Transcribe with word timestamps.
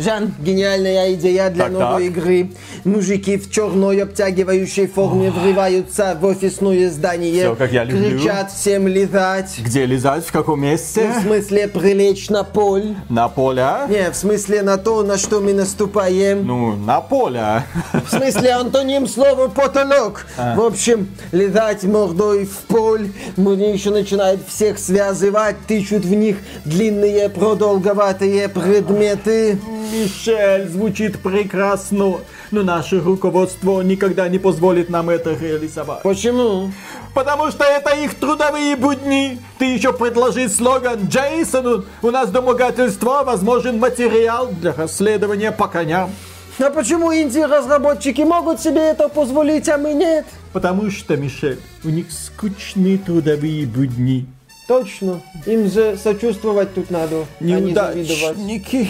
Жан, 0.00 0.34
гениальная 0.40 1.12
идея 1.14 1.50
для 1.50 1.64
Так, 1.64 1.72
новой 1.72 2.08
так. 2.08 2.16
игры. 2.16 2.50
Мужики 2.84 3.36
в 3.36 3.50
черной 3.50 4.02
обтягивающей 4.02 4.86
форме 4.86 5.30
врываются 5.30 6.16
в 6.18 6.24
офисное 6.24 6.88
здание. 6.90 7.42
Всё, 7.44 7.54
как 7.54 7.70
я 7.72 7.84
люблю. 7.84 8.18
Кричат 8.18 8.50
всем 8.50 8.88
лизать. 8.88 9.58
Где 9.58 9.84
лизать? 9.84 10.24
В 10.24 10.32
каком 10.32 10.62
месте? 10.62 11.12
В 11.18 11.22
смысле 11.22 11.68
прилечь 11.68 12.30
на 12.30 12.44
пол. 12.44 12.80
На 13.10 13.28
поле? 13.28 13.60
а? 13.62 13.86
Не, 13.88 14.10
в 14.10 14.16
смысле 14.16 14.62
на 14.62 14.78
то, 14.78 15.02
на 15.02 15.18
что 15.18 15.40
мы 15.40 15.52
наступаем. 15.52 16.46
Ну, 16.46 16.76
на 16.76 17.00
поле. 17.02 17.62
В 17.92 18.08
смысле 18.10 18.52
антоним 18.52 19.06
слова 19.06 19.48
потолок. 19.48 20.26
В 20.36 20.60
общем, 20.62 21.08
лизать 21.32 21.84
мордой 21.84 22.46
в 22.46 22.56
пол. 22.68 22.98
Мне 23.36 23.72
еще 23.74 23.90
начинают 23.90 24.40
всех 24.48 24.78
связывать, 24.78 25.56
тычут 25.66 26.04
в 26.06 26.14
них 26.14 26.38
длинные 26.64 27.28
продолговатые 27.28 28.48
предметы. 28.48 29.58
Мишель, 29.92 30.68
звучит 30.68 31.18
прекрасно. 31.20 32.18
Но 32.50 32.62
наше 32.62 33.00
руководство 33.00 33.80
никогда 33.82 34.28
не 34.28 34.38
позволит 34.38 34.88
нам 34.88 35.10
это 35.10 35.34
реализовать. 35.34 36.02
Почему? 36.02 36.72
Потому 37.14 37.50
что 37.50 37.64
это 37.64 37.94
их 37.96 38.14
трудовые 38.14 38.76
будни. 38.76 39.38
Ты 39.58 39.66
еще 39.66 39.92
предложи 39.92 40.48
слоган 40.48 41.08
Джейсону. 41.08 41.84
У 42.02 42.10
нас 42.10 42.30
домогательство, 42.30 43.22
возможен 43.24 43.78
материал 43.78 44.48
для 44.48 44.72
расследования 44.72 45.52
по 45.52 45.66
коням. 45.66 46.10
А 46.58 46.70
почему 46.70 47.12
инди-разработчики 47.12 48.20
могут 48.20 48.60
себе 48.60 48.90
это 48.90 49.08
позволить, 49.08 49.68
а 49.68 49.78
мы 49.78 49.94
нет? 49.94 50.26
Потому 50.52 50.90
что, 50.90 51.16
Мишель, 51.16 51.58
у 51.84 51.88
них 51.88 52.06
скучные 52.10 52.98
трудовые 52.98 53.66
будни. 53.66 54.26
Точно. 54.70 55.20
Им 55.46 55.68
же 55.68 55.96
сочувствовать 55.96 56.72
тут 56.74 56.92
надо, 56.92 57.26
а 57.40 57.44
не 57.44 57.74
завидовать. 57.74 58.36
Неудачники. 58.36 58.88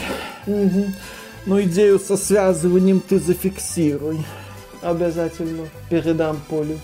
Но 1.47 1.63
идею 1.63 1.99
со 1.99 2.19
связыванием 2.19 3.01
ты 3.01 3.19
зафиксируй. 3.19 4.19
Обязательно. 4.83 5.67
Передам 5.89 6.39
Полю. 6.51 6.79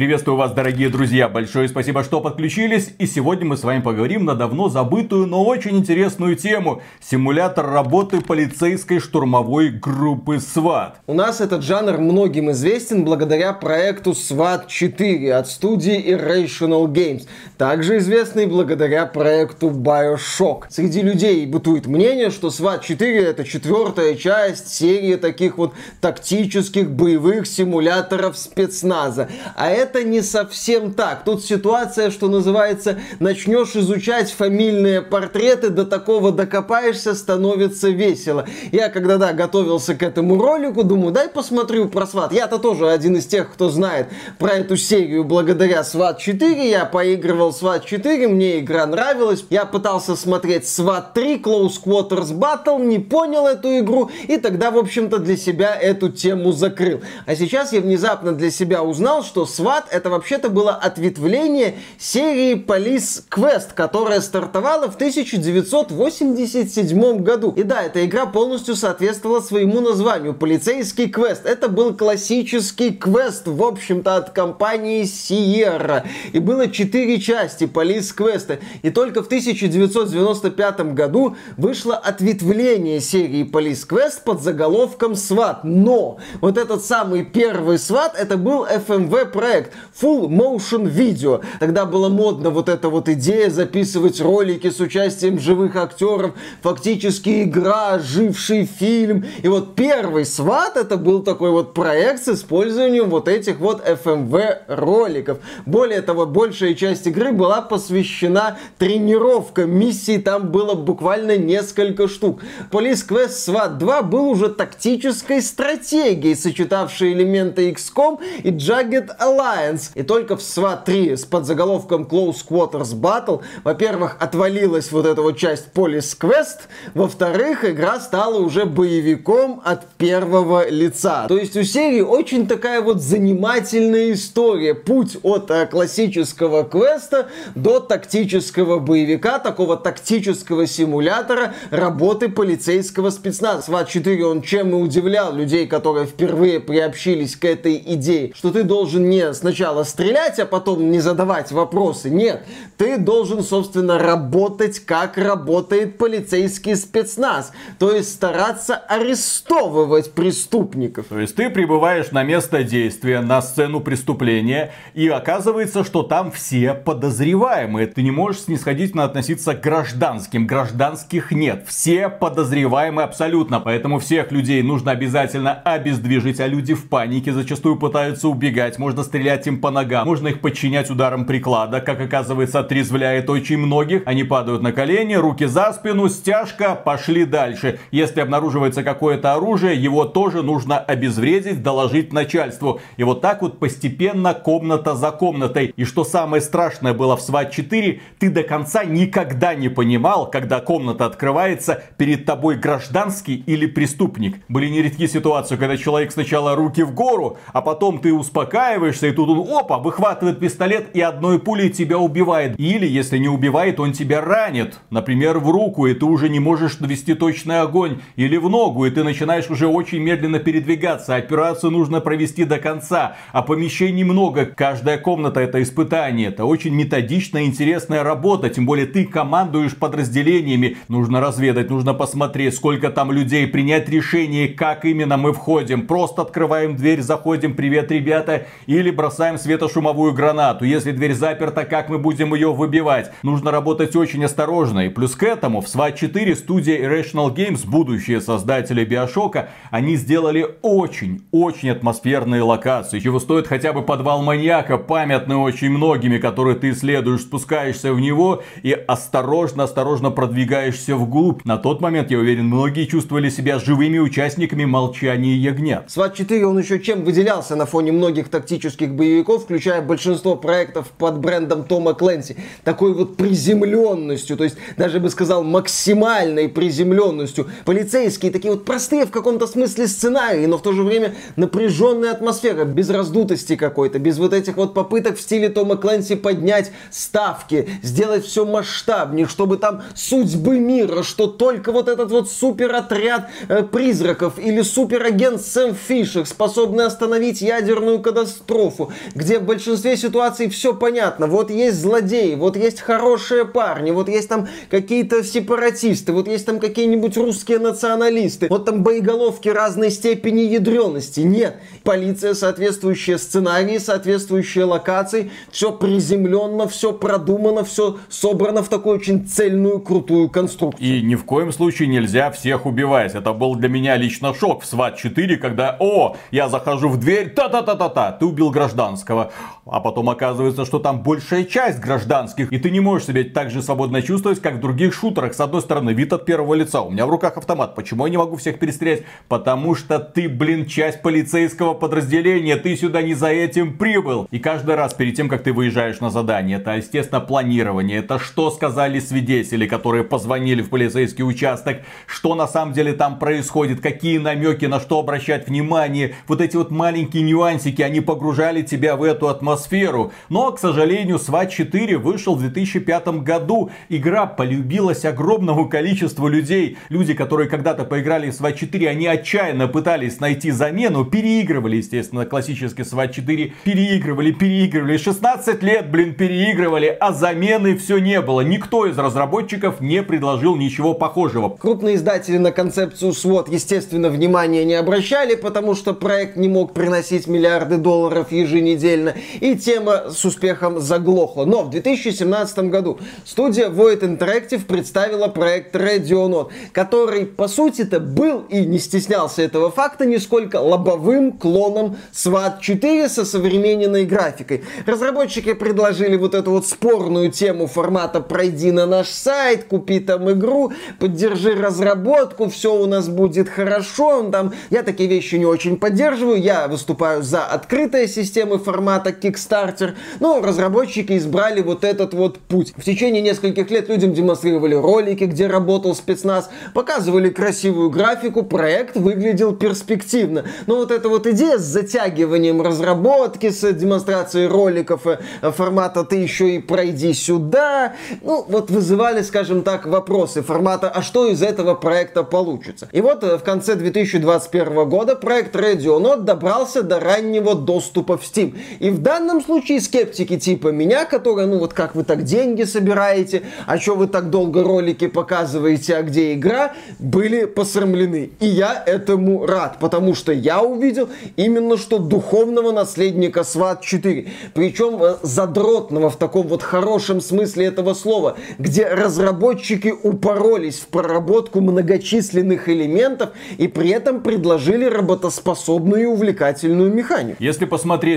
Приветствую 0.00 0.38
вас, 0.38 0.52
дорогие 0.52 0.88
друзья. 0.88 1.28
Большое 1.28 1.68
спасибо, 1.68 2.02
что 2.02 2.22
подключились. 2.22 2.94
И 2.96 3.04
сегодня 3.04 3.44
мы 3.44 3.58
с 3.58 3.64
вами 3.64 3.82
поговорим 3.82 4.24
на 4.24 4.34
давно 4.34 4.70
забытую, 4.70 5.26
но 5.26 5.44
очень 5.44 5.76
интересную 5.76 6.36
тему. 6.36 6.80
Симулятор 7.02 7.66
работы 7.66 8.22
полицейской 8.22 8.98
штурмовой 8.98 9.68
группы 9.68 10.36
SWAT. 10.36 10.92
У 11.06 11.12
нас 11.12 11.42
этот 11.42 11.62
жанр 11.62 11.98
многим 11.98 12.50
известен 12.52 13.04
благодаря 13.04 13.52
проекту 13.52 14.12
SWAT 14.12 14.68
4 14.68 15.34
от 15.34 15.48
студии 15.48 16.14
Irrational 16.14 16.86
Games. 16.86 17.26
Также 17.58 17.98
известный 17.98 18.46
благодаря 18.46 19.04
проекту 19.04 19.68
Bioshock. 19.68 20.62
Среди 20.70 21.02
людей 21.02 21.44
бытует 21.44 21.86
мнение, 21.86 22.30
что 22.30 22.48
SWAT 22.48 22.82
4 22.82 23.22
это 23.22 23.44
четвертая 23.44 24.14
часть 24.14 24.68
серии 24.68 25.16
таких 25.16 25.58
вот 25.58 25.74
тактических 26.00 26.90
боевых 26.90 27.46
симуляторов 27.46 28.38
спецназа. 28.38 29.28
А 29.56 29.68
это 29.68 29.89
не 30.02 30.22
совсем 30.22 30.92
так. 30.92 31.24
Тут 31.24 31.44
ситуация, 31.44 32.10
что 32.10 32.28
называется, 32.28 32.98
начнешь 33.18 33.76
изучать 33.76 34.30
фамильные 34.30 35.02
портреты, 35.02 35.70
до 35.70 35.84
такого 35.84 36.32
докопаешься, 36.32 37.14
становится 37.14 37.88
весело. 37.88 38.46
Я 38.72 38.88
когда, 38.88 39.18
да, 39.18 39.32
готовился 39.32 39.94
к 39.94 40.02
этому 40.02 40.40
ролику, 40.40 40.84
думаю, 40.84 41.12
дай 41.12 41.28
посмотрю 41.28 41.88
про 41.88 42.04
SWAT. 42.04 42.34
Я-то 42.34 42.58
тоже 42.58 42.88
один 42.88 43.16
из 43.16 43.26
тех, 43.26 43.52
кто 43.52 43.68
знает 43.68 44.08
про 44.38 44.52
эту 44.52 44.76
серию 44.76 45.24
благодаря 45.24 45.80
SWAT 45.80 46.18
4. 46.18 46.70
Я 46.70 46.84
поигрывал 46.84 47.50
SWAT 47.50 47.84
4, 47.84 48.28
мне 48.28 48.60
игра 48.60 48.86
нравилась. 48.86 49.44
Я 49.50 49.64
пытался 49.64 50.16
смотреть 50.16 50.64
SWAT 50.64 51.12
3, 51.14 51.36
Close 51.38 51.82
Quarters 51.84 52.32
Battle, 52.32 52.84
не 52.84 52.98
понял 52.98 53.46
эту 53.46 53.78
игру, 53.78 54.10
и 54.28 54.36
тогда, 54.36 54.70
в 54.70 54.78
общем-то, 54.78 55.18
для 55.18 55.36
себя 55.36 55.74
эту 55.74 56.08
тему 56.10 56.52
закрыл. 56.52 57.00
А 57.26 57.34
сейчас 57.34 57.72
я 57.72 57.80
внезапно 57.80 58.32
для 58.32 58.50
себя 58.50 58.82
узнал, 58.82 59.22
что 59.22 59.46
SWAT 59.80 59.84
это 59.90 60.10
вообще-то 60.10 60.50
было 60.50 60.72
ответвление 60.72 61.76
серии 61.98 62.54
Police 62.54 63.22
Quest, 63.30 63.68
которая 63.74 64.20
стартовала 64.20 64.90
в 64.90 64.96
1987 64.96 67.22
году. 67.22 67.54
И 67.56 67.62
да, 67.62 67.82
эта 67.82 68.04
игра 68.04 68.26
полностью 68.26 68.76
соответствовала 68.76 69.40
своему 69.40 69.80
названию 69.80 70.34
Полицейский 70.34 71.08
квест. 71.08 71.46
Это 71.46 71.68
был 71.68 71.96
классический 71.96 72.90
квест, 72.90 73.46
в 73.46 73.62
общем-то, 73.62 74.16
от 74.16 74.30
компании 74.30 75.04
Sierra. 75.04 76.06
И 76.32 76.38
было 76.38 76.68
четыре 76.68 77.20
части 77.20 77.64
Police 77.64 78.14
Quest. 78.16 78.58
И 78.82 78.90
только 78.90 79.22
в 79.22 79.26
1995 79.26 80.94
году 80.94 81.36
вышло 81.56 81.96
ответвление 81.96 83.00
серии 83.00 83.50
Police 83.50 83.88
Quest 83.88 84.24
под 84.24 84.42
заголовком 84.42 85.12
SWAT. 85.12 85.60
Но 85.64 86.18
вот 86.40 86.58
этот 86.58 86.84
самый 86.84 87.24
первый 87.24 87.76
SWAT 87.76 88.12
это 88.16 88.36
был 88.36 88.66
FMV 88.66 89.26
проект 89.26 89.69
Full 90.00 90.28
Motion 90.28 90.90
Video. 90.90 91.42
Тогда 91.58 91.84
было 91.84 92.08
модно 92.08 92.50
вот 92.50 92.68
эта 92.68 92.88
вот 92.88 93.08
идея 93.08 93.50
записывать 93.50 94.20
ролики 94.20 94.70
с 94.70 94.80
участием 94.80 95.38
живых 95.38 95.76
актеров. 95.76 96.32
Фактически 96.62 97.44
игра, 97.44 97.98
живший 97.98 98.64
фильм. 98.64 99.24
И 99.42 99.48
вот 99.48 99.74
первый 99.74 100.24
SWAT 100.24 100.72
это 100.76 100.96
был 100.96 101.22
такой 101.22 101.50
вот 101.50 101.74
проект 101.74 102.24
с 102.24 102.28
использованием 102.28 103.10
вот 103.10 103.28
этих 103.28 103.58
вот 103.58 103.86
FMV 103.86 104.62
роликов. 104.68 105.38
Более 105.66 106.02
того, 106.02 106.26
большая 106.26 106.74
часть 106.74 107.06
игры 107.06 107.32
была 107.32 107.60
посвящена 107.62 108.58
тренировкам. 108.78 109.70
Миссий 109.70 110.18
там 110.18 110.50
было 110.50 110.74
буквально 110.74 111.36
несколько 111.36 112.08
штук. 112.08 112.40
Police 112.70 113.06
Quest 113.08 113.48
SWAT 113.48 113.78
2 113.78 114.02
был 114.02 114.28
уже 114.28 114.48
тактической 114.48 115.42
стратегией, 115.42 116.34
сочетавшей 116.34 117.12
элементы 117.12 117.70
XCOM 117.70 118.20
и 118.42 118.50
Jagged 118.50 119.10
Alliance. 119.20 119.49
И 119.94 120.02
только 120.02 120.36
в 120.36 120.40
SWAT 120.40 120.84
3 120.84 121.16
с 121.16 121.24
подзаголовком 121.24 122.04
Close 122.04 122.46
Quarters 122.48 122.94
Battle, 122.94 123.40
во-первых, 123.64 124.16
отвалилась 124.20 124.92
вот 124.92 125.06
эта 125.06 125.22
вот 125.22 125.36
часть 125.36 125.66
Police 125.74 126.16
Quest, 126.18 126.68
во-вторых, 126.94 127.64
игра 127.64 128.00
стала 128.00 128.38
уже 128.38 128.64
боевиком 128.64 129.60
от 129.64 129.86
первого 129.92 130.68
лица. 130.68 131.26
То 131.28 131.36
есть 131.38 131.56
у 131.56 131.62
серии 131.62 132.00
очень 132.00 132.46
такая 132.46 132.80
вот 132.80 133.00
занимательная 133.00 134.12
история. 134.12 134.74
Путь 134.74 135.16
от 135.22 135.50
э, 135.50 135.66
классического 135.66 136.64
квеста 136.64 137.28
до 137.54 137.80
тактического 137.80 138.78
боевика, 138.78 139.38
такого 139.38 139.76
тактического 139.76 140.66
симулятора 140.66 141.54
работы 141.70 142.28
полицейского 142.28 143.10
спецназа. 143.10 143.70
SWAT 143.70 143.88
4 143.88 144.24
он 144.24 144.42
чем 144.42 144.70
и 144.70 144.74
удивлял 144.74 145.34
людей, 145.34 145.66
которые 145.66 146.06
впервые 146.06 146.60
приобщились 146.60 147.36
к 147.36 147.44
этой 147.44 147.76
идее, 147.76 148.32
что 148.34 148.50
ты 148.50 148.62
должен 148.62 149.08
не 149.08 149.20
сначала 149.40 149.84
стрелять, 149.84 150.38
а 150.38 150.46
потом 150.46 150.90
не 150.90 151.00
задавать 151.00 151.50
вопросы. 151.50 152.10
Нет, 152.10 152.44
ты 152.76 152.98
должен, 152.98 153.42
собственно, 153.42 153.98
работать, 153.98 154.80
как 154.80 155.18
работает 155.18 155.98
полицейский 155.98 156.76
спецназ. 156.76 157.52
То 157.78 157.92
есть 157.92 158.12
стараться 158.12 158.76
арестовывать 158.76 160.12
преступников. 160.12 161.06
То 161.08 161.18
есть 161.18 161.34
ты 161.34 161.50
прибываешь 161.50 162.12
на 162.12 162.22
место 162.22 162.62
действия, 162.62 163.20
на 163.20 163.42
сцену 163.42 163.80
преступления, 163.80 164.72
и 164.94 165.08
оказывается, 165.08 165.84
что 165.84 166.02
там 166.02 166.30
все 166.30 166.74
подозреваемые. 166.74 167.86
Ты 167.86 168.02
не 168.02 168.10
можешь 168.10 168.42
снисходительно 168.42 169.04
относиться 169.04 169.54
к 169.54 169.62
гражданским. 169.62 170.46
Гражданских 170.46 171.32
нет. 171.32 171.64
Все 171.66 172.08
подозреваемые 172.08 173.04
абсолютно. 173.04 173.60
Поэтому 173.60 173.98
всех 173.98 174.30
людей 174.32 174.62
нужно 174.62 174.92
обязательно 174.92 175.54
обездвижить, 175.54 176.40
а 176.40 176.46
люди 176.46 176.74
в 176.74 176.88
панике 176.88 177.32
зачастую 177.32 177.76
пытаются 177.76 178.28
убегать. 178.28 178.78
Можно 178.78 179.02
стрелять 179.02 179.29
им 179.46 179.60
по 179.60 179.70
ногам, 179.70 180.06
можно 180.06 180.28
их 180.28 180.40
подчинять 180.40 180.90
ударом 180.90 181.24
приклада. 181.24 181.80
Как 181.80 182.00
оказывается, 182.00 182.60
отрезвляет 182.60 183.30
очень 183.30 183.58
многих. 183.58 184.02
Они 184.06 184.24
падают 184.24 184.62
на 184.62 184.72
колени, 184.72 185.14
руки 185.14 185.46
за 185.46 185.72
спину, 185.72 186.08
стяжка, 186.08 186.74
пошли 186.74 187.24
дальше. 187.24 187.78
Если 187.90 188.20
обнаруживается 188.20 188.82
какое-то 188.82 189.34
оружие, 189.34 189.80
его 189.80 190.04
тоже 190.04 190.42
нужно 190.42 190.78
обезвредить, 190.78 191.62
доложить 191.62 192.12
начальству. 192.12 192.80
И 192.96 193.04
вот 193.04 193.20
так 193.20 193.42
вот 193.42 193.58
постепенно, 193.58 194.34
комната 194.34 194.94
за 194.94 195.10
комнатой. 195.10 195.72
И 195.76 195.84
что 195.84 196.04
самое 196.04 196.42
страшное 196.42 196.94
было 196.94 197.16
в 197.16 197.20
SWAT 197.20 197.50
4, 197.50 198.00
ты 198.18 198.30
до 198.30 198.42
конца 198.42 198.84
никогда 198.84 199.54
не 199.54 199.68
понимал, 199.68 200.30
когда 200.30 200.60
комната 200.60 201.06
открывается, 201.06 201.82
перед 201.96 202.24
тобой 202.24 202.56
гражданский 202.56 203.42
или 203.46 203.66
преступник. 203.66 204.36
Были 204.48 204.68
нередки 204.68 205.06
ситуации, 205.06 205.56
когда 205.56 205.76
человек 205.76 206.12
сначала 206.12 206.54
руки 206.54 206.82
в 206.82 206.92
гору, 206.94 207.38
а 207.52 207.60
потом 207.60 207.98
ты 208.00 208.12
успокаиваешься 208.12 209.08
и 209.08 209.12
тут 209.26 209.48
он, 209.48 209.58
опа, 209.58 209.78
выхватывает 209.78 210.38
пистолет 210.40 210.88
и 210.94 211.00
одной 211.00 211.38
пулей 211.38 211.70
тебя 211.70 211.98
убивает. 211.98 212.58
Или, 212.58 212.86
если 212.86 213.18
не 213.18 213.28
убивает, 213.28 213.78
он 213.80 213.92
тебя 213.92 214.20
ранит. 214.20 214.80
Например, 214.90 215.38
в 215.38 215.50
руку, 215.50 215.86
и 215.86 215.94
ты 215.94 216.04
уже 216.04 216.28
не 216.28 216.40
можешь 216.40 216.76
довести 216.76 217.14
точный 217.14 217.60
огонь. 217.60 218.00
Или 218.16 218.36
в 218.36 218.48
ногу, 218.48 218.86
и 218.86 218.90
ты 218.90 219.04
начинаешь 219.04 219.50
уже 219.50 219.66
очень 219.66 220.00
медленно 220.00 220.38
передвигаться. 220.38 221.16
Операцию 221.16 221.70
нужно 221.70 222.00
провести 222.00 222.44
до 222.44 222.58
конца. 222.58 223.16
А 223.32 223.42
помещений 223.42 224.04
много. 224.04 224.46
Каждая 224.46 224.98
комната 224.98 225.40
это 225.40 225.62
испытание. 225.62 226.28
Это 226.28 226.44
очень 226.44 226.74
методичная, 226.74 227.44
интересная 227.44 228.02
работа. 228.02 228.48
Тем 228.48 228.66
более 228.66 228.86
ты 228.86 229.04
командуешь 229.04 229.76
подразделениями. 229.76 230.76
Нужно 230.88 231.20
разведать, 231.20 231.70
нужно 231.70 231.94
посмотреть, 231.94 232.54
сколько 232.54 232.90
там 232.90 233.12
людей, 233.12 233.46
принять 233.46 233.88
решение, 233.88 234.48
как 234.48 234.84
именно 234.84 235.16
мы 235.16 235.32
входим. 235.32 235.86
Просто 235.86 236.22
открываем 236.22 236.76
дверь, 236.76 237.00
заходим, 237.00 237.54
привет, 237.54 237.90
ребята. 237.92 238.46
Или 238.66 238.90
бросаем 238.90 239.09
светошумовую 239.10 240.12
гранату. 240.12 240.64
Если 240.64 240.92
дверь 240.92 241.14
заперта, 241.14 241.64
как 241.64 241.88
мы 241.88 241.98
будем 241.98 242.34
ее 242.34 242.52
выбивать? 242.52 243.10
Нужно 243.22 243.50
работать 243.50 243.96
очень 243.96 244.24
осторожно. 244.24 244.86
И 244.86 244.88
плюс 244.88 245.14
к 245.14 245.22
этому 245.22 245.60
в 245.60 245.66
SWAT 245.66 245.96
4 245.96 246.36
студия 246.36 246.78
Irrational 246.78 247.34
Games, 247.34 247.66
будущие 247.66 248.20
создатели 248.20 248.84
Биошока, 248.84 249.50
они 249.70 249.96
сделали 249.96 250.56
очень-очень 250.62 251.70
атмосферные 251.70 252.42
локации. 252.42 253.00
Чего 253.00 253.20
стоит 253.20 253.46
хотя 253.46 253.72
бы 253.72 253.82
подвал 253.82 254.22
маньяка, 254.22 254.78
памятный 254.78 255.36
очень 255.36 255.70
многими, 255.70 256.18
которые 256.18 256.56
ты 256.56 256.70
исследуешь, 256.70 257.22
спускаешься 257.22 257.92
в 257.92 258.00
него 258.00 258.42
и 258.62 258.72
осторожно-осторожно 258.72 260.10
продвигаешься 260.10 260.96
вглубь. 260.96 261.44
На 261.44 261.56
тот 261.56 261.80
момент, 261.80 262.10
я 262.10 262.18
уверен, 262.18 262.46
многие 262.46 262.86
чувствовали 262.86 263.28
себя 263.30 263.58
живыми 263.58 263.98
участниками 263.98 264.64
молчания 264.64 265.34
ягнят. 265.36 265.86
SWAT 265.88 266.16
4 266.16 266.46
он 266.46 266.58
еще 266.58 266.80
чем 266.80 267.04
выделялся 267.04 267.56
на 267.56 267.66
фоне 267.66 267.92
многих 267.92 268.28
тактических 268.28 268.94
боевиков, 269.00 269.44
включая 269.44 269.80
большинство 269.80 270.36
проектов 270.36 270.88
под 270.98 271.20
брендом 271.20 271.64
Тома 271.64 271.94
Кленси. 271.94 272.36
Такой 272.64 272.92
вот 272.92 273.16
приземленностью, 273.16 274.36
то 274.36 274.44
есть 274.44 274.56
даже 274.76 275.00
бы 275.00 275.08
сказал 275.08 275.42
максимальной 275.42 276.50
приземленностью. 276.50 277.48
Полицейские 277.64 278.30
такие 278.30 278.52
вот 278.52 278.66
простые 278.66 279.06
в 279.06 279.10
каком-то 279.10 279.46
смысле 279.46 279.88
сценарии, 279.88 280.44
но 280.44 280.58
в 280.58 280.62
то 280.62 280.72
же 280.72 280.82
время 280.82 281.14
напряженная 281.36 282.10
атмосфера, 282.10 282.66
без 282.66 282.90
раздутости 282.90 283.56
какой-то, 283.56 283.98
без 283.98 284.18
вот 284.18 284.34
этих 284.34 284.58
вот 284.58 284.74
попыток 284.74 285.16
в 285.16 285.22
стиле 285.22 285.48
Тома 285.48 285.78
Кленси 285.78 286.16
поднять 286.16 286.70
ставки, 286.90 287.70
сделать 287.82 288.26
все 288.26 288.44
масштабнее, 288.44 289.26
чтобы 289.26 289.56
там 289.56 289.82
судьбы 289.94 290.58
мира, 290.58 291.02
что 291.02 291.26
только 291.26 291.72
вот 291.72 291.88
этот 291.88 292.10
вот 292.10 292.30
суперотряд 292.30 293.30
э, 293.48 293.62
призраков 293.62 294.38
или 294.38 294.60
суперагент 294.60 295.40
Сэм 295.40 295.74
Фишер 295.74 296.26
способны 296.26 296.82
остановить 296.82 297.40
ядерную 297.40 298.00
катастрофу, 298.00 298.89
где 299.14 299.38
в 299.38 299.44
большинстве 299.44 299.96
ситуаций 299.96 300.48
все 300.48 300.74
понятно. 300.74 301.26
Вот 301.26 301.50
есть 301.50 301.80
злодеи, 301.80 302.34
вот 302.34 302.56
есть 302.56 302.80
хорошие 302.80 303.44
парни, 303.44 303.90
вот 303.90 304.08
есть 304.08 304.28
там 304.28 304.48
какие-то 304.70 305.22
сепаратисты, 305.24 306.12
вот 306.12 306.28
есть 306.28 306.46
там 306.46 306.60
какие-нибудь 306.60 307.16
русские 307.16 307.58
националисты, 307.58 308.48
вот 308.48 308.64
там 308.64 308.82
боеголовки 308.82 309.48
разной 309.48 309.90
степени 309.90 310.40
ядренности. 310.40 311.20
Нет, 311.20 311.56
полиция, 311.84 312.34
соответствующие 312.34 313.18
сценарии, 313.18 313.78
соответствующие 313.78 314.64
локации, 314.64 315.30
все 315.50 315.72
приземленно, 315.72 316.68
все 316.68 316.92
продумано, 316.92 317.64
все 317.64 317.98
собрано 318.08 318.62
в 318.62 318.68
такую 318.68 318.96
очень 318.96 319.26
цельную, 319.26 319.80
крутую 319.80 320.28
конструкцию. 320.28 320.86
И 320.86 321.02
ни 321.02 321.14
в 321.14 321.24
коем 321.24 321.52
случае 321.52 321.88
нельзя 321.88 322.30
всех 322.30 322.66
убивать. 322.66 323.14
Это 323.14 323.32
был 323.32 323.54
для 323.54 323.68
меня 323.68 323.96
лично 323.96 324.34
шок 324.34 324.62
в 324.62 324.72
SWAT 324.72 324.96
4, 324.96 325.36
когда, 325.36 325.76
о, 325.78 326.16
я 326.30 326.48
захожу 326.48 326.88
в 326.88 326.98
дверь, 326.98 327.30
та-та-та-та-та, 327.30 328.12
ты 328.12 328.26
убил 328.26 328.50
гражданского. 328.80 329.32
А 329.66 329.80
потом 329.80 330.08
оказывается, 330.08 330.64
что 330.64 330.78
там 330.78 331.02
большая 331.02 331.44
часть 331.44 331.78
гражданских, 331.80 332.52
и 332.52 332.58
ты 332.58 332.70
не 332.70 332.80
можешь 332.80 333.06
себя 333.06 333.22
так 333.24 333.50
же 333.50 333.62
свободно 333.62 334.02
чувствовать, 334.02 334.40
как 334.40 334.54
в 334.54 334.60
других 334.60 334.94
шутерах. 334.94 335.34
С 335.34 335.40
одной 335.40 335.60
стороны, 335.60 335.90
вид 335.90 336.12
от 336.12 336.24
первого 336.24 336.54
лица. 336.54 336.80
У 336.80 336.90
меня 336.90 337.06
в 337.06 337.10
руках 337.10 337.36
автомат. 337.36 337.74
Почему 337.74 338.06
я 338.06 338.10
не 338.10 338.16
могу 338.16 338.36
всех 338.36 338.58
перестрелять? 338.58 339.02
Потому 339.28 339.74
что 339.74 339.98
ты, 339.98 340.28
блин, 340.28 340.66
часть 340.66 341.02
полицейского 341.02 341.74
подразделения. 341.74 342.56
Ты 342.56 342.76
сюда 342.76 343.02
не 343.02 343.14
за 343.14 343.28
этим 343.28 343.76
прибыл. 343.76 344.26
И 344.30 344.38
каждый 344.38 344.74
раз 344.74 344.94
перед 344.94 345.14
тем, 345.14 345.28
как 345.28 345.42
ты 345.42 345.52
выезжаешь 345.52 346.00
на 346.00 346.10
задание, 346.10 346.58
это, 346.58 346.76
естественно, 346.76 347.20
планирование. 347.20 347.98
Это 347.98 348.18
что 348.18 348.50
сказали 348.50 348.98
свидетели, 348.98 349.66
которые 349.66 350.04
позвонили 350.04 350.62
в 350.62 350.70
полицейский 350.70 351.24
участок. 351.24 351.78
Что 352.06 352.34
на 352.34 352.48
самом 352.48 352.72
деле 352.72 352.92
там 352.92 353.18
происходит. 353.18 353.80
Какие 353.80 354.18
намеки, 354.18 354.64
на 354.64 354.80
что 354.80 354.98
обращать 354.98 355.46
внимание. 355.48 356.14
Вот 356.26 356.40
эти 356.40 356.56
вот 356.56 356.70
маленькие 356.70 357.22
нюансики, 357.22 357.82
они 357.82 358.00
погружали 358.00 358.62
тебя 358.70 358.96
в 358.96 359.02
эту 359.02 359.28
атмосферу. 359.28 360.12
Но, 360.28 360.52
к 360.52 360.58
сожалению, 360.58 361.16
SWAT 361.16 361.50
4 361.50 361.98
вышел 361.98 362.36
в 362.36 362.40
2005 362.40 363.08
году. 363.22 363.70
Игра 363.88 364.26
полюбилась 364.26 365.04
огромному 365.04 365.68
количеству 365.68 366.28
людей. 366.28 366.78
Люди, 366.88 367.14
которые 367.14 367.48
когда-то 367.48 367.84
поиграли 367.84 368.30
в 368.30 368.40
SWAT 368.40 368.56
4, 368.56 368.88
они 368.88 369.06
отчаянно 369.06 369.68
пытались 369.68 370.20
найти 370.20 370.50
замену, 370.50 371.04
переигрывали, 371.04 371.76
естественно, 371.76 372.24
классический 372.24 372.82
SWAT 372.82 373.12
4, 373.12 373.52
переигрывали, 373.64 374.30
переигрывали, 374.32 374.96
16 374.96 375.62
лет, 375.62 375.90
блин, 375.90 376.14
переигрывали, 376.14 376.96
а 377.00 377.12
замены 377.12 377.76
все 377.76 377.98
не 377.98 378.20
было. 378.20 378.42
Никто 378.42 378.86
из 378.86 378.96
разработчиков 378.96 379.80
не 379.80 380.02
предложил 380.02 380.56
ничего 380.56 380.94
похожего. 380.94 381.50
Крупные 381.50 381.96
издатели 381.96 382.38
на 382.38 382.52
концепцию 382.52 383.12
SWAT, 383.12 383.46
естественно, 383.50 384.08
внимания 384.08 384.64
не 384.64 384.74
обращали, 384.74 385.34
потому 385.34 385.74
что 385.74 385.94
проект 385.94 386.36
не 386.36 386.48
мог 386.48 386.72
приносить 386.72 387.26
миллиарды 387.26 387.76
долларов 387.76 388.30
еженедельно, 388.50 389.14
и 389.40 389.56
тема 389.56 390.10
с 390.10 390.24
успехом 390.24 390.80
заглохла. 390.80 391.44
Но 391.44 391.62
в 391.62 391.70
2017 391.70 392.58
году 392.70 392.98
студия 393.24 393.68
Void 393.68 394.00
Interactive 394.00 394.64
представила 394.64 395.28
проект 395.28 395.74
Radionaut, 395.74 396.50
который, 396.72 397.26
по 397.26 397.48
сути-то, 397.48 398.00
был 398.00 398.40
и 398.48 398.64
не 398.64 398.78
стеснялся 398.78 399.42
этого 399.42 399.70
факта 399.70 400.06
нисколько 400.06 400.56
лобовым 400.56 401.32
клоном 401.32 401.96
SWAT 402.12 402.60
4 402.60 403.08
со 403.08 403.24
современной 403.24 404.04
графикой. 404.04 404.64
Разработчики 404.86 405.54
предложили 405.54 406.16
вот 406.16 406.34
эту 406.34 406.50
вот 406.50 406.66
спорную 406.66 407.30
тему 407.30 407.66
формата 407.66 408.20
«пройди 408.20 408.72
на 408.72 408.86
наш 408.86 409.08
сайт, 409.08 409.64
купи 409.64 410.00
там 410.00 410.30
игру, 410.32 410.72
поддержи 410.98 411.54
разработку, 411.54 412.48
все 412.48 412.74
у 412.74 412.86
нас 412.86 413.08
будет 413.08 413.48
хорошо». 413.48 414.28
Там, 414.30 414.52
я 414.70 414.82
такие 414.82 415.08
вещи 415.08 415.36
не 415.36 415.46
очень 415.46 415.78
поддерживаю, 415.78 416.40
я 416.40 416.66
выступаю 416.68 417.22
за 417.22 417.44
открытые 417.44 418.08
системы 418.40 418.58
формата 418.58 419.10
Kickstarter, 419.10 419.94
но 420.18 420.40
разработчики 420.40 421.18
избрали 421.18 421.60
вот 421.60 421.84
этот 421.84 422.14
вот 422.14 422.38
путь. 422.38 422.72
В 422.76 422.82
течение 422.82 423.20
нескольких 423.20 423.70
лет 423.70 423.88
людям 423.88 424.14
демонстрировали 424.14 424.74
ролики, 424.74 425.24
где 425.24 425.46
работал 425.46 425.94
спецназ, 425.94 426.48
показывали 426.72 427.28
красивую 427.28 427.90
графику, 427.90 428.42
проект 428.42 428.96
выглядел 428.96 429.54
перспективно. 429.54 430.44
Но 430.66 430.76
вот 430.76 430.90
эта 430.90 431.08
вот 431.10 431.26
идея 431.26 431.58
с 431.58 431.62
затягиванием 431.62 432.62
разработки, 432.62 433.50
с 433.50 433.72
демонстрацией 433.72 434.46
роликов 434.46 435.06
э, 435.06 435.18
формата 435.42 436.04
«ты 436.04 436.16
еще 436.16 436.54
и 436.54 436.60
пройди 436.60 437.12
сюда», 437.12 437.92
ну 438.22 438.44
вот 438.48 438.70
вызывали, 438.70 439.20
скажем 439.22 439.62
так, 439.62 439.86
вопросы 439.86 440.42
формата 440.42 440.88
«а 440.88 441.02
что 441.02 441.26
из 441.26 441.42
этого 441.42 441.74
проекта 441.74 442.22
получится?». 442.22 442.88
И 442.92 443.02
вот 443.02 443.22
э, 443.22 443.36
в 443.36 443.42
конце 443.42 443.74
2021 443.74 444.88
года 444.88 445.14
проект 445.14 445.54
Radionaut 445.54 446.22
добрался 446.22 446.82
до 446.82 447.00
раннего 447.00 447.54
доступа 447.54 448.16
в 448.16 448.29
Steam. 448.30 448.56
И 448.78 448.90
в 448.90 448.98
данном 448.98 449.42
случае 449.42 449.80
скептики 449.80 450.38
типа 450.38 450.68
меня, 450.68 451.04
которые, 451.04 451.46
ну 451.46 451.58
вот 451.58 451.74
как 451.74 451.94
вы 451.94 452.04
так 452.04 452.24
деньги 452.24 452.64
собираете, 452.64 453.42
а 453.66 453.78
что 453.78 453.94
вы 453.94 454.06
так 454.06 454.30
долго 454.30 454.62
ролики 454.62 455.06
показываете, 455.08 455.96
а 455.96 456.02
где 456.02 456.34
игра, 456.34 456.72
были 456.98 457.44
посрамлены. 457.44 458.30
И 458.40 458.46
я 458.46 458.82
этому 458.86 459.46
рад, 459.46 459.78
потому 459.80 460.14
что 460.14 460.32
я 460.32 460.62
увидел 460.62 461.08
именно 461.36 461.76
что 461.76 461.98
духовного 461.98 462.72
наследника 462.72 463.40
SWAT 463.40 463.78
4. 463.82 464.28
Причем 464.54 465.02
э, 465.02 465.16
задротного 465.22 466.10
в 466.10 466.16
таком 466.16 466.46
вот 466.48 466.62
хорошем 466.62 467.20
смысле 467.20 467.66
этого 467.66 467.94
слова, 467.94 468.36
где 468.58 468.86
разработчики 468.86 469.92
упоролись 470.02 470.78
в 470.80 470.86
проработку 470.88 471.60
многочисленных 471.60 472.68
элементов 472.68 473.30
и 473.58 473.68
при 473.68 473.90
этом 473.90 474.22
предложили 474.22 474.84
работоспособную 474.84 476.02
и 476.02 476.06
увлекательную 476.06 476.92
механику. 476.92 477.36
Если 477.42 477.64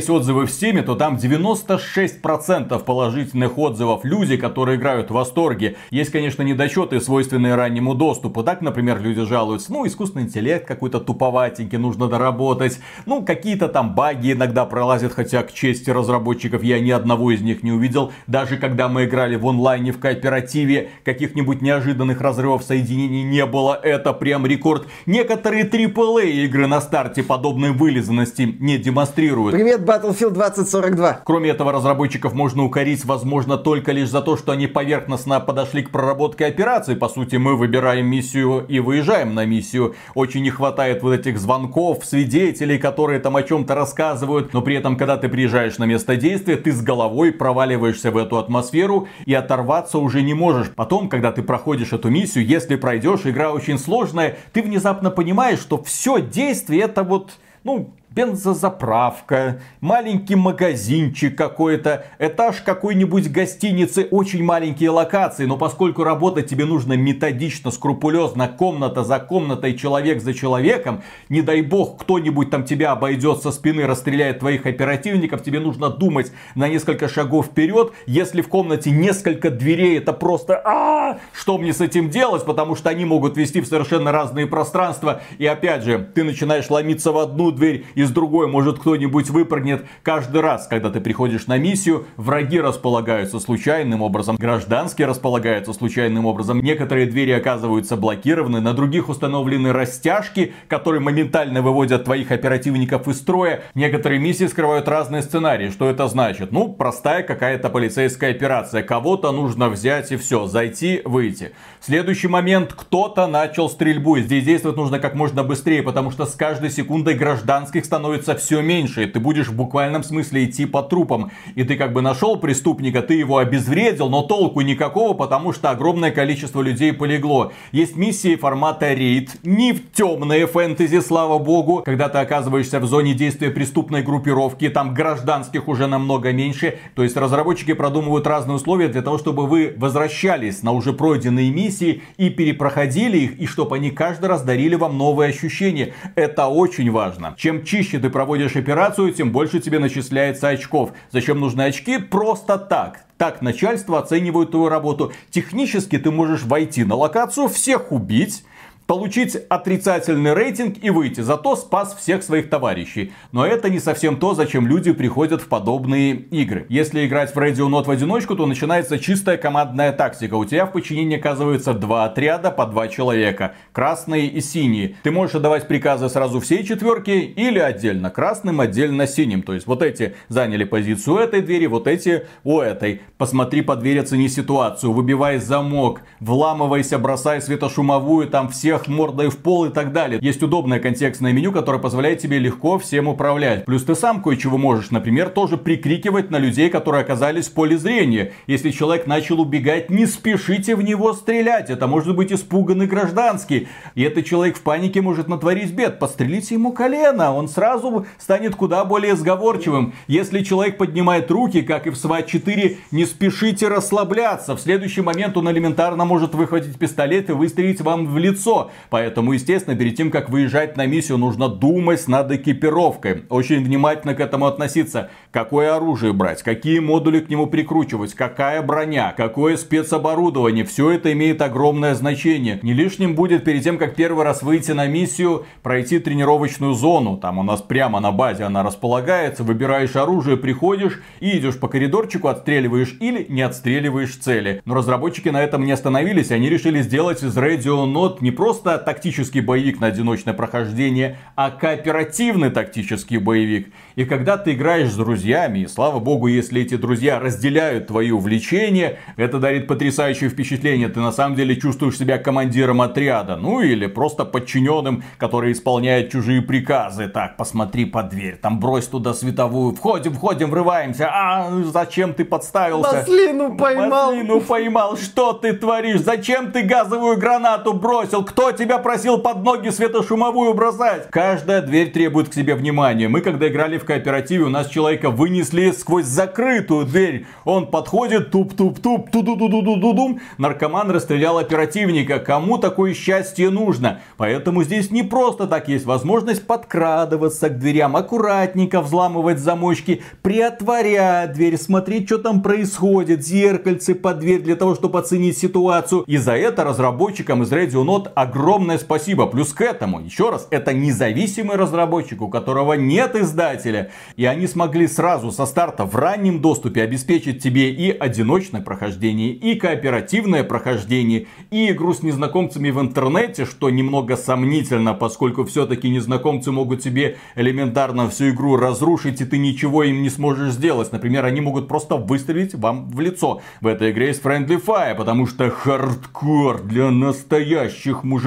посмотреть 0.03 0.09
отзывы 0.09 0.45
в 0.45 0.49
Steam, 0.49 0.81
то 0.83 0.95
там 0.95 1.15
96% 1.15 2.83
положительных 2.83 3.57
отзывов. 3.57 4.03
Люди, 4.03 4.37
которые 4.37 4.77
играют 4.77 5.09
в 5.09 5.13
восторге. 5.13 5.75
Есть, 5.91 6.11
конечно, 6.11 6.43
недочеты, 6.43 6.99
свойственные 6.99 7.55
раннему 7.55 7.95
доступу. 7.95 8.43
Так, 8.43 8.61
например, 8.61 9.01
люди 9.01 9.23
жалуются, 9.23 9.71
ну, 9.71 9.85
искусственный 9.85 10.25
интеллект 10.25 10.67
какой-то 10.67 10.99
туповатенький, 10.99 11.77
нужно 11.77 12.07
доработать. 12.07 12.79
Ну, 13.05 13.23
какие-то 13.23 13.67
там 13.67 13.95
баги 13.95 14.33
иногда 14.33 14.65
пролазят, 14.65 15.13
хотя 15.13 15.43
к 15.43 15.53
чести 15.53 15.89
разработчиков 15.89 16.63
я 16.63 16.79
ни 16.79 16.91
одного 16.91 17.31
из 17.31 17.41
них 17.41 17.63
не 17.63 17.71
увидел. 17.71 18.11
Даже 18.27 18.57
когда 18.57 18.87
мы 18.87 19.05
играли 19.05 19.35
в 19.35 19.47
онлайне, 19.47 19.91
в 19.91 19.99
кооперативе, 19.99 20.89
каких-нибудь 21.05 21.61
неожиданных 21.61 22.21
разрывов 22.21 22.63
соединений 22.63 23.23
не 23.23 23.45
было. 23.45 23.79
Это 23.81 24.13
прям 24.13 24.45
рекорд. 24.45 24.87
Некоторые 25.05 25.65
AAA 25.65 26.29
игры 26.45 26.67
на 26.67 26.81
старте 26.81 27.23
подобной 27.23 27.71
вылизанности 27.71 28.55
не 28.59 28.77
демонстрируют. 28.77 29.55
Привет, 29.55 29.85
Battlefield 29.93 30.31
2042. 30.31 31.21
Кроме 31.23 31.51
этого, 31.51 31.71
разработчиков 31.71 32.33
можно 32.33 32.63
укорить, 32.63 33.05
возможно, 33.05 33.57
только 33.57 33.91
лишь 33.91 34.09
за 34.09 34.21
то, 34.21 34.37
что 34.37 34.51
они 34.51 34.65
поверхностно 34.65 35.39
подошли 35.39 35.83
к 35.83 35.91
проработке 35.91 36.45
операции. 36.47 36.95
По 36.95 37.09
сути, 37.09 37.35
мы 37.35 37.55
выбираем 37.55 38.07
миссию 38.07 38.65
и 38.67 38.79
выезжаем 38.79 39.35
на 39.35 39.45
миссию. 39.45 39.93
Очень 40.15 40.41
не 40.41 40.49
хватает 40.49 41.03
вот 41.03 41.13
этих 41.13 41.37
звонков, 41.37 42.05
свидетелей, 42.05 42.79
которые 42.79 43.19
там 43.19 43.35
о 43.35 43.43
чем-то 43.43 43.75
рассказывают. 43.75 44.51
Но 44.51 44.63
при 44.63 44.77
этом, 44.77 44.97
когда 44.97 45.17
ты 45.17 45.29
приезжаешь 45.29 45.77
на 45.77 45.83
место 45.83 46.15
действия, 46.15 46.55
ты 46.55 46.71
с 46.71 46.81
головой 46.81 47.31
проваливаешься 47.31 48.09
в 48.09 48.17
эту 48.17 48.39
атмосферу 48.39 49.07
и 49.27 49.33
оторваться 49.35 49.99
уже 49.99 50.23
не 50.23 50.33
можешь. 50.33 50.71
Потом, 50.71 51.07
когда 51.07 51.31
ты 51.31 51.43
проходишь 51.43 51.93
эту 51.93 52.09
миссию, 52.09 52.47
если 52.47 52.77
пройдешь, 52.77 53.25
игра 53.25 53.51
очень 53.51 53.77
сложная, 53.77 54.37
ты 54.53 54.63
внезапно 54.63 55.11
понимаешь, 55.11 55.59
что 55.59 55.83
все 55.83 56.19
действие 56.19 56.81
это 56.81 57.03
вот 57.03 57.33
ну, 57.63 57.93
бензозаправка, 58.13 59.61
маленький 59.81 60.35
магазинчик 60.35 61.35
какой-то, 61.35 62.05
этаж 62.19 62.61
какой-нибудь 62.61 63.31
гостиницы, 63.31 64.07
очень 64.11 64.43
маленькие 64.43 64.91
локации, 64.91 65.45
но 65.45 65.57
поскольку 65.57 66.03
работать 66.03 66.47
тебе 66.47 66.65
нужно 66.65 66.93
методично, 66.93 67.71
скрупулезно, 67.71 68.47
комната 68.47 69.03
за 69.03 69.19
комнатой, 69.19 69.75
человек 69.75 70.21
за 70.21 70.33
человеком, 70.33 71.01
не 71.29 71.41
дай 71.41 71.61
бог 71.61 72.01
кто-нибудь 72.01 72.51
там 72.51 72.65
тебя 72.65 72.91
обойдет 72.91 73.41
со 73.41 73.51
спины, 73.51 73.87
расстреляет 73.87 74.39
твоих 74.39 74.65
оперативников, 74.65 75.43
тебе 75.43 75.59
нужно 75.59 75.89
думать 75.89 76.31
на 76.53 76.67
несколько 76.67 77.09
шагов 77.09 77.47
вперед, 77.47 77.93
если 78.05 78.41
в 78.41 78.47
комнате 78.47 78.91
несколько 78.91 79.49
дверей, 79.49 79.97
это 79.97 80.13
просто 80.13 80.61
а 80.63 81.19
что 81.33 81.57
мне 81.57 81.73
с 81.73 81.81
этим 81.81 82.09
делать, 82.09 82.45
потому 82.45 82.75
что 82.75 82.89
они 82.89 83.05
могут 83.05 83.37
вести 83.37 83.61
в 83.61 83.67
совершенно 83.67 84.11
разные 84.11 84.45
пространства, 84.45 85.21
и 85.39 85.45
опять 85.47 85.83
же, 85.83 86.07
ты 86.13 86.23
начинаешь 86.23 86.69
ломиться 86.69 87.11
в 87.11 87.17
одну 87.17 87.51
дверь 87.51 87.85
и 87.95 88.02
из 88.03 88.11
другой, 88.11 88.47
может 88.47 88.79
кто-нибудь 88.79 89.29
выпрыгнет. 89.29 89.85
Каждый 90.03 90.41
раз, 90.41 90.67
когда 90.67 90.89
ты 90.89 91.01
приходишь 91.01 91.47
на 91.47 91.57
миссию, 91.57 92.05
враги 92.17 92.59
располагаются 92.59 93.39
случайным 93.39 94.01
образом, 94.01 94.35
гражданские 94.35 95.07
располагаются 95.07 95.73
случайным 95.73 96.25
образом. 96.25 96.59
Некоторые 96.59 97.07
двери 97.07 97.31
оказываются 97.31 97.97
блокированы, 97.97 98.61
на 98.61 98.73
других 98.73 99.09
установлены 99.09 99.73
растяжки, 99.73 100.53
которые 100.67 101.01
моментально 101.01 101.61
выводят 101.61 102.03
твоих 102.03 102.31
оперативников 102.31 103.07
из 103.07 103.17
строя. 103.17 103.63
Некоторые 103.73 104.19
миссии 104.19 104.45
скрывают 104.45 104.87
разные 104.87 105.21
сценарии. 105.21 105.69
Что 105.69 105.89
это 105.89 106.07
значит? 106.07 106.51
Ну, 106.51 106.71
простая 106.71 107.23
какая-то 107.23 107.69
полицейская 107.69 108.31
операция. 108.31 108.83
Кого-то 108.83 109.31
нужно 109.31 109.69
взять 109.69 110.11
и 110.11 110.17
все, 110.17 110.45
зайти, 110.47 111.01
выйти. 111.05 111.53
Следующий 111.79 112.27
момент, 112.27 112.73
кто-то 112.73 113.27
начал 113.27 113.69
стрельбу. 113.69 114.17
Здесь 114.19 114.43
действовать 114.43 114.77
нужно 114.77 114.99
как 114.99 115.15
можно 115.15 115.43
быстрее, 115.43 115.83
потому 115.83 116.11
что 116.11 116.25
с 116.25 116.33
каждой 116.33 116.69
секундой 116.69 117.15
гражданских 117.15 117.85
становится 117.93 118.35
все 118.35 118.61
меньше. 118.61 119.03
И 119.03 119.05
ты 119.05 119.19
будешь 119.19 119.49
в 119.49 119.55
буквальном 119.55 120.03
смысле 120.03 120.45
идти 120.45 120.65
по 120.65 120.81
трупам. 120.81 121.29
И 121.53 121.63
ты 121.63 121.75
как 121.75 121.93
бы 121.93 122.01
нашел 122.01 122.37
преступника, 122.37 123.03
ты 123.03 123.13
его 123.13 123.37
обезвредил, 123.37 124.09
но 124.09 124.23
толку 124.23 124.61
никакого, 124.61 125.13
потому 125.13 125.53
что 125.53 125.69
огромное 125.69 126.09
количество 126.09 126.63
людей 126.63 126.91
полегло. 126.91 127.51
Есть 127.71 127.95
миссии 127.95 128.35
формата 128.35 128.95
рейд, 128.95 129.29
не 129.43 129.73
в 129.73 129.91
темные 129.91 130.47
фэнтези, 130.47 131.01
слава 131.01 131.37
богу, 131.37 131.83
когда 131.85 132.09
ты 132.09 132.17
оказываешься 132.17 132.79
в 132.79 132.85
зоне 132.87 133.13
действия 133.13 133.51
преступной 133.51 134.01
группировки, 134.01 134.69
там 134.69 134.95
гражданских 134.95 135.67
уже 135.67 135.85
намного 135.85 136.31
меньше. 136.31 136.79
То 136.95 137.03
есть 137.03 137.15
разработчики 137.15 137.73
продумывают 137.73 138.25
разные 138.25 138.55
условия 138.55 138.87
для 138.87 139.03
того, 139.03 139.19
чтобы 139.19 139.45
вы 139.45 139.75
возвращались 139.77 140.63
на 140.63 140.71
уже 140.71 140.93
пройденные 140.93 141.51
миссии 141.51 142.01
и 142.17 142.31
перепроходили 142.31 143.19
их, 143.19 143.39
и 143.39 143.45
чтобы 143.45 143.75
они 143.75 143.91
каждый 143.91 144.25
раз 144.29 144.41
дарили 144.41 144.73
вам 144.73 144.97
новые 144.97 145.29
ощущения. 145.29 145.93
Это 146.15 146.47
очень 146.47 146.89
важно. 146.89 147.35
Чем 147.37 147.63
чище 147.63 147.82
чище 147.83 147.99
ты 147.99 148.09
проводишь 148.09 148.55
операцию, 148.55 149.13
тем 149.13 149.31
больше 149.31 149.59
тебе 149.59 149.79
начисляется 149.79 150.47
очков. 150.47 150.91
Зачем 151.11 151.39
нужны 151.39 151.63
очки? 151.63 151.97
Просто 151.97 152.57
так. 152.57 153.05
Так 153.17 153.41
начальство 153.41 153.99
оценивает 153.99 154.51
твою 154.51 154.69
работу. 154.69 155.11
Технически 155.29 155.97
ты 155.97 156.09
можешь 156.09 156.43
войти 156.43 156.85
на 156.85 156.95
локацию, 156.95 157.47
всех 157.49 157.91
убить, 157.91 158.43
получить 158.87 159.35
отрицательный 159.49 160.33
рейтинг 160.33 160.77
и 160.81 160.89
выйти. 160.89 161.21
Зато 161.21 161.55
спас 161.55 161.95
всех 161.95 162.23
своих 162.23 162.49
товарищей. 162.49 163.13
Но 163.31 163.45
это 163.45 163.69
не 163.69 163.79
совсем 163.79 164.17
то, 164.17 164.33
зачем 164.33 164.67
люди 164.67 164.91
приходят 164.91 165.41
в 165.41 165.47
подобные 165.47 166.13
игры. 166.13 166.65
Если 166.69 167.05
играть 167.05 167.33
в 167.33 167.37
Radio 167.37 167.69
Not 167.69 167.85
в 167.85 167.91
одиночку, 167.91 168.35
то 168.35 168.45
начинается 168.45 168.99
чистая 168.99 169.37
командная 169.37 169.91
тактика. 169.91 170.35
У 170.35 170.45
тебя 170.45 170.65
в 170.65 170.71
подчинении 170.71 171.17
оказывается 171.17 171.73
два 171.73 172.05
отряда 172.05 172.51
по 172.51 172.65
два 172.65 172.87
человека. 172.87 173.55
Красные 173.71 174.27
и 174.27 174.41
синие. 174.41 174.95
Ты 175.03 175.11
можешь 175.11 175.35
отдавать 175.35 175.67
приказы 175.67 176.09
сразу 176.09 176.39
всей 176.39 176.63
четверке 176.65 177.19
или 177.21 177.59
отдельно. 177.59 178.09
Красным, 178.09 178.59
отдельно 178.59 179.07
синим. 179.07 179.43
То 179.43 179.53
есть 179.53 179.67
вот 179.67 179.81
эти 179.81 180.15
заняли 180.27 180.63
позицию 180.63 181.17
этой 181.17 181.41
двери, 181.41 181.67
вот 181.67 181.87
эти 181.87 182.25
у 182.43 182.59
этой. 182.59 183.01
Посмотри 183.17 183.61
по 183.61 183.75
двери, 183.75 183.99
оцени 183.99 184.27
ситуацию. 184.27 184.91
Выбивай 184.91 185.37
замок, 185.37 186.01
вламывайся, 186.19 186.97
бросай 186.97 187.41
светошумовую, 187.41 188.27
там 188.27 188.49
все 188.49 188.72
всех 188.73 188.87
мордой 188.87 189.29
в 189.29 189.37
пол 189.37 189.65
и 189.65 189.69
так 189.69 189.93
далее. 189.93 190.19
Есть 190.21 190.41
удобное 190.41 190.79
контекстное 190.79 191.31
меню, 191.31 191.51
которое 191.51 191.79
позволяет 191.79 192.19
тебе 192.19 192.39
легко 192.39 192.79
всем 192.79 193.07
управлять. 193.07 193.65
Плюс 193.65 193.83
ты 193.83 193.95
сам 193.95 194.21
кое-чего 194.21 194.57
можешь, 194.57 194.91
например, 194.91 195.29
тоже 195.29 195.57
прикрикивать 195.57 196.31
на 196.31 196.37
людей, 196.37 196.69
которые 196.69 197.01
оказались 197.01 197.47
в 197.47 197.53
поле 197.53 197.77
зрения. 197.77 198.33
Если 198.47 198.71
человек 198.71 199.07
начал 199.07 199.39
убегать, 199.39 199.89
не 199.89 200.05
спешите 200.05 200.75
в 200.75 200.81
него 200.81 201.13
стрелять. 201.13 201.69
Это 201.69 201.87
может 201.87 202.15
быть 202.15 202.31
испуганный 202.31 202.87
гражданский. 202.87 203.67
И 203.95 204.01
этот 204.01 204.25
человек 204.25 204.57
в 204.57 204.61
панике 204.61 205.01
может 205.01 205.27
натворить 205.27 205.71
бед. 205.71 205.99
Пострелите 205.99 206.55
ему 206.55 206.71
колено, 206.71 207.33
он 207.33 207.47
сразу 207.47 208.05
станет 208.17 208.55
куда 208.55 208.85
более 208.85 209.15
сговорчивым. 209.15 209.93
Если 210.07 210.43
человек 210.43 210.77
поднимает 210.77 211.29
руки, 211.29 211.61
как 211.61 211.87
и 211.87 211.89
в 211.89 211.93
SWAT 211.93 212.27
4, 212.27 212.77
не 212.91 213.05
спешите 213.05 213.67
расслабляться. 213.67 214.55
В 214.55 214.61
следующий 214.61 215.01
момент 215.01 215.37
он 215.37 215.49
элементарно 215.49 216.05
может 216.05 216.33
выхватить 216.33 216.77
пистолет 216.77 217.29
и 217.29 217.33
выстрелить 217.33 217.81
вам 217.81 218.07
в 218.07 218.17
лицо. 218.17 218.62
Поэтому, 218.89 219.33
естественно, 219.33 219.75
перед 219.75 219.95
тем, 219.95 220.11
как 220.11 220.29
выезжать 220.29 220.77
на 220.77 220.85
миссию, 220.85 221.17
нужно 221.17 221.49
думать 221.49 222.07
над 222.07 222.31
экипировкой. 222.31 223.23
Очень 223.29 223.63
внимательно 223.63 224.15
к 224.15 224.19
этому 224.19 224.45
относиться. 224.45 225.09
Какое 225.31 225.75
оружие 225.75 226.13
брать, 226.13 226.43
какие 226.43 226.79
модули 226.79 227.19
к 227.19 227.29
нему 227.29 227.47
прикручивать, 227.47 228.13
какая 228.13 228.61
броня, 228.61 229.13
какое 229.15 229.57
спецоборудование. 229.57 230.63
Все 230.63 230.91
это 230.91 231.11
имеет 231.13 231.41
огромное 231.41 231.95
значение. 231.95 232.59
Не 232.61 232.73
лишним 232.73 233.15
будет 233.15 233.43
перед 233.43 233.63
тем, 233.63 233.77
как 233.77 233.95
первый 233.95 234.23
раз 234.23 234.43
выйти 234.43 234.71
на 234.71 234.87
миссию, 234.87 235.45
пройти 235.61 235.99
тренировочную 235.99 236.73
зону. 236.73 237.17
Там 237.17 237.39
у 237.39 237.43
нас 237.43 237.61
прямо 237.61 237.99
на 237.99 238.11
базе 238.11 238.43
она 238.43 238.63
располагается. 238.63 239.43
Выбираешь 239.43 239.95
оружие, 239.95 240.37
приходишь 240.37 241.01
и 241.19 241.37
идешь 241.37 241.59
по 241.59 241.67
коридорчику, 241.67 242.27
отстреливаешь 242.27 242.95
или 242.99 243.25
не 243.29 243.41
отстреливаешь 243.41 244.15
цели. 244.15 244.61
Но 244.65 244.75
разработчики 244.75 245.29
на 245.29 245.41
этом 245.41 245.65
не 245.65 245.71
остановились. 245.71 246.31
Они 246.31 246.49
решили 246.49 246.81
сделать 246.81 247.23
из 247.23 247.35
Radio 247.37 247.85
Note 247.85 248.17
не 248.21 248.31
просто 248.31 248.52
просто 248.53 248.77
тактический 248.77 249.41
боевик 249.41 249.81
на 249.81 249.87
одиночное 249.87 250.35
прохождение, 250.35 251.17
а 251.35 251.49
кооперативный 251.49 252.51
тактический 252.51 253.17
боевик. 253.17 253.73
И 253.95 254.05
когда 254.05 254.37
ты 254.37 254.53
играешь 254.53 254.91
с 254.91 254.95
друзьями, 254.95 255.59
и 255.59 255.67
слава 255.67 255.99
богу, 255.99 256.27
если 256.27 256.61
эти 256.61 256.77
друзья 256.77 257.19
разделяют 257.19 257.87
твои 257.87 258.11
увлечения, 258.11 258.99
это 259.17 259.39
дарит 259.39 259.67
потрясающее 259.67 260.29
впечатление. 260.29 260.87
Ты 260.87 260.99
на 260.99 261.11
самом 261.11 261.35
деле 261.35 261.55
чувствуешь 261.55 261.97
себя 261.97 262.19
командиром 262.19 262.81
отряда, 262.81 263.37
ну 263.37 263.61
или 263.61 263.87
просто 263.87 264.23
подчиненным, 264.23 265.03
который 265.17 265.51
исполняет 265.51 266.11
чужие 266.11 266.43
приказы. 266.43 267.07
Так, 267.07 267.37
посмотри 267.37 267.85
под 267.85 268.09
дверь, 268.09 268.35
там 268.35 268.59
брось 268.59 268.85
туда 268.85 269.15
световую, 269.15 269.73
входим, 269.73 270.13
входим, 270.13 270.51
врываемся. 270.51 271.09
А, 271.11 271.49
зачем 271.71 272.13
ты 272.13 272.23
подставился? 272.23 272.97
Маслину 272.97 273.57
поймал. 273.57 274.11
Маслину 274.11 274.41
поймал, 274.41 274.97
что 274.97 275.33
ты 275.33 275.53
творишь? 275.53 276.01
Зачем 276.01 276.51
ты 276.51 276.61
газовую 276.61 277.17
гранату 277.17 277.73
бросил? 277.73 278.23
Кто 278.23 278.42
тебя 278.51 278.77
просил 278.77 279.17
под 279.17 279.43
ноги 279.43 279.69
светошумовую 279.69 280.53
бросать? 280.53 281.07
Каждая 281.09 281.61
дверь 281.61 281.91
требует 281.91 282.29
к 282.29 282.33
себе 282.33 282.55
внимания. 282.55 283.07
Мы, 283.07 283.21
когда 283.21 283.47
играли 283.47 283.77
в 283.77 283.85
кооперативе, 283.85 284.43
у 284.43 284.49
нас 284.49 284.69
человека 284.69 285.09
вынесли 285.09 285.71
сквозь 285.71 286.05
закрытую 286.05 286.85
дверь. 286.85 287.25
Он 287.45 287.67
подходит, 287.67 288.31
туп-туп-туп, 288.31 289.09
ту-ду-ду-ду-ду-дум. 289.11 290.19
Наркоман 290.37 290.91
расстрелял 290.91 291.37
оперативника. 291.37 292.19
Кому 292.19 292.57
такое 292.57 292.93
счастье 292.93 293.49
нужно? 293.49 294.01
Поэтому 294.17 294.63
здесь 294.63 294.91
не 294.91 295.03
просто 295.03 295.47
так 295.47 295.67
есть 295.67 295.85
возможность 295.85 296.45
подкрадываться 296.47 297.49
к 297.49 297.59
дверям, 297.59 297.95
аккуратненько 297.95 298.81
взламывать 298.81 299.39
замочки, 299.39 300.01
приотворять 300.21 301.33
дверь, 301.33 301.57
смотреть, 301.57 302.07
что 302.07 302.17
там 302.17 302.41
происходит, 302.41 303.25
зеркальце 303.25 303.95
под 303.95 304.19
дверь 304.19 304.41
для 304.41 304.55
того, 304.55 304.75
чтобы 304.75 304.99
оценить 304.99 305.37
ситуацию. 305.37 306.03
И 306.07 306.17
за 306.17 306.33
это 306.33 306.63
разработчикам 306.63 307.43
из 307.43 307.51
Radio 307.51 307.83
Note 307.83 308.11
огромное 308.15 308.32
спасибо. 308.79 309.27
Плюс 309.27 309.53
к 309.53 309.61
этому, 309.61 310.01
еще 310.01 310.29
раз, 310.29 310.47
это 310.51 310.73
независимый 310.73 311.57
разработчик, 311.57 312.21
у 312.21 312.29
которого 312.29 312.73
нет 312.73 313.15
издателя. 313.15 313.91
И 314.15 314.25
они 314.25 314.47
смогли 314.47 314.87
сразу 314.87 315.31
со 315.31 315.45
старта 315.45 315.85
в 315.85 315.95
раннем 315.95 316.41
доступе 316.41 316.81
обеспечить 316.81 317.41
тебе 317.41 317.71
и 317.71 317.91
одиночное 317.91 318.61
прохождение, 318.61 319.31
и 319.31 319.55
кооперативное 319.55 320.43
прохождение, 320.43 321.27
и 321.51 321.71
игру 321.71 321.93
с 321.93 322.03
незнакомцами 322.03 322.69
в 322.71 322.79
интернете, 322.79 323.45
что 323.45 323.69
немного 323.69 324.17
сомнительно, 324.17 324.93
поскольку 324.93 325.43
все-таки 325.45 325.89
незнакомцы 325.89 326.51
могут 326.51 326.81
тебе 326.81 327.17
элементарно 327.35 328.09
всю 328.09 328.29
игру 328.29 328.57
разрушить, 328.57 329.21
и 329.21 329.25
ты 329.25 329.37
ничего 329.37 329.83
им 329.83 330.01
не 330.01 330.09
сможешь 330.09 330.53
сделать. 330.53 330.91
Например, 330.91 331.25
они 331.25 331.41
могут 331.41 331.67
просто 331.67 331.95
выстрелить 331.95 332.55
вам 332.55 332.89
в 332.89 332.99
лицо. 332.99 333.41
В 333.61 333.67
этой 333.67 333.91
игре 333.91 334.07
есть 334.07 334.21
Friendly 334.23 334.63
Fire, 334.63 334.95
потому 334.95 335.27
что 335.27 335.49
хардкор 335.49 336.61
для 336.63 336.91
настоящих 336.91 338.03
мужиков 338.03 338.22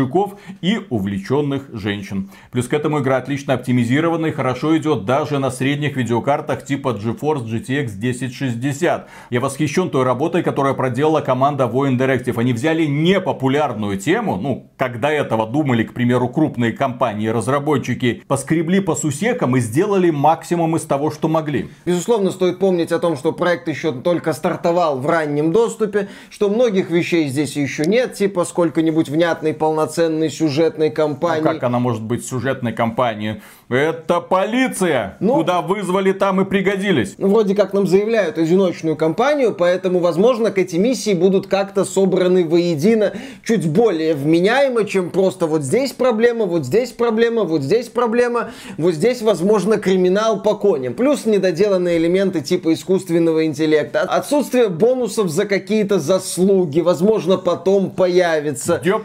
и 0.61 0.81
увлеченных 0.91 1.69
женщин. 1.73 2.31
Плюс 2.51 2.69
к 2.69 2.75
этому 2.75 3.01
игра 3.01 3.17
отлично 3.17 3.55
оптимизирована 3.55 4.27
и 4.27 4.33
хорошо 4.33 4.77
идет 4.77 5.05
даже 5.05 5.39
на 5.39 5.51
средних 5.51 5.97
видеокартах 5.97 6.65
типа 6.65 6.91
GeForce 6.91 7.45
GTX 7.47 7.97
1060. 7.99 9.09
Я 9.31 9.41
восхищен 9.41 9.91
той 9.91 10.05
работой, 10.05 10.43
которую 10.43 10.75
проделала 10.75 11.21
команда 11.21 11.65
Void 11.65 11.97
Interactive. 11.97 12.39
Они 12.39 12.53
взяли 12.53 12.87
непопулярную 12.87 13.99
тему, 13.99 14.37
ну, 14.37 14.71
когда 14.77 15.11
этого 15.11 15.47
думали, 15.47 15.85
к 15.85 15.95
примеру, 15.95 16.29
крупные 16.29 16.73
компании-разработчики, 16.73 18.23
поскребли 18.27 18.81
по 18.81 18.95
сусекам 18.95 19.57
и 19.57 19.61
сделали 19.61 20.11
максимум 20.11 20.77
из 20.77 20.83
того, 20.83 21.11
что 21.11 21.29
могли. 21.29 21.69
Безусловно, 21.85 22.31
стоит 22.31 22.59
помнить 22.59 22.93
о 22.93 22.99
том, 22.99 23.17
что 23.17 23.33
проект 23.33 23.69
еще 23.69 23.93
только 23.93 24.33
стартовал 24.33 24.99
в 24.99 25.07
раннем 25.07 25.53
доступе, 25.53 26.09
что 26.31 26.49
многих 26.49 26.91
вещей 26.91 27.29
здесь 27.29 27.57
еще 27.57 27.85
нет, 27.85 28.15
типа 28.15 28.45
сколько-нибудь 28.45 29.09
внятной 29.09 29.55
полноценной 29.87 30.31
сюжетной 30.31 30.91
кампании. 30.91 31.43
Ну, 31.43 31.53
как 31.53 31.63
она 31.63 31.79
может 31.79 32.03
быть 32.03 32.27
сюжетной 32.27 32.73
кампанией? 32.73 33.43
Это 33.69 34.21
полиция! 34.21 35.17
Ну, 35.21 35.35
Куда 35.35 35.61
вызвали, 35.61 36.13
там 36.13 36.41
и 36.41 36.45
пригодились. 36.45 37.15
Ну, 37.19 37.29
вроде 37.29 37.55
как 37.55 37.73
нам 37.73 37.87
заявляют 37.87 38.39
одиночную 38.39 38.97
кампанию, 38.97 39.55
поэтому, 39.55 39.99
возможно, 39.99 40.51
к 40.51 40.59
эти 40.59 40.77
миссии 40.77 41.15
будут 41.15 41.47
как-то 41.47 41.85
собраны 41.85 42.47
воедино 42.47 43.13
чуть 43.45 43.69
более 43.69 44.15
вменяемо, 44.15 44.85
чем 44.85 45.11
просто 45.11 45.47
вот 45.47 45.63
здесь 45.63 45.93
проблема, 45.93 46.45
вот 46.45 46.65
здесь 46.65 46.93
проблема, 46.93 47.43
вот 47.43 47.63
здесь 47.63 47.89
проблема, 47.89 48.51
вот 48.77 48.95
здесь, 48.95 49.23
возможно, 49.23 49.79
криминал 49.79 50.43
по 50.43 50.55
коням. 50.55 50.95
Плюс 50.95 51.27
недоделанные 51.27 51.99
элементы 51.99 52.41
типа 52.41 52.73
искусственного 52.73 53.47
интеллекта. 53.47 54.03
Отсутствие 54.03 54.69
бонусов 54.69 55.29
за 55.29 55.45
какие-то 55.45 55.99
заслуги, 55.99 56.81
возможно, 56.81 57.37
потом 57.37 57.91
появится. 57.91 58.79
Где 58.81 58.99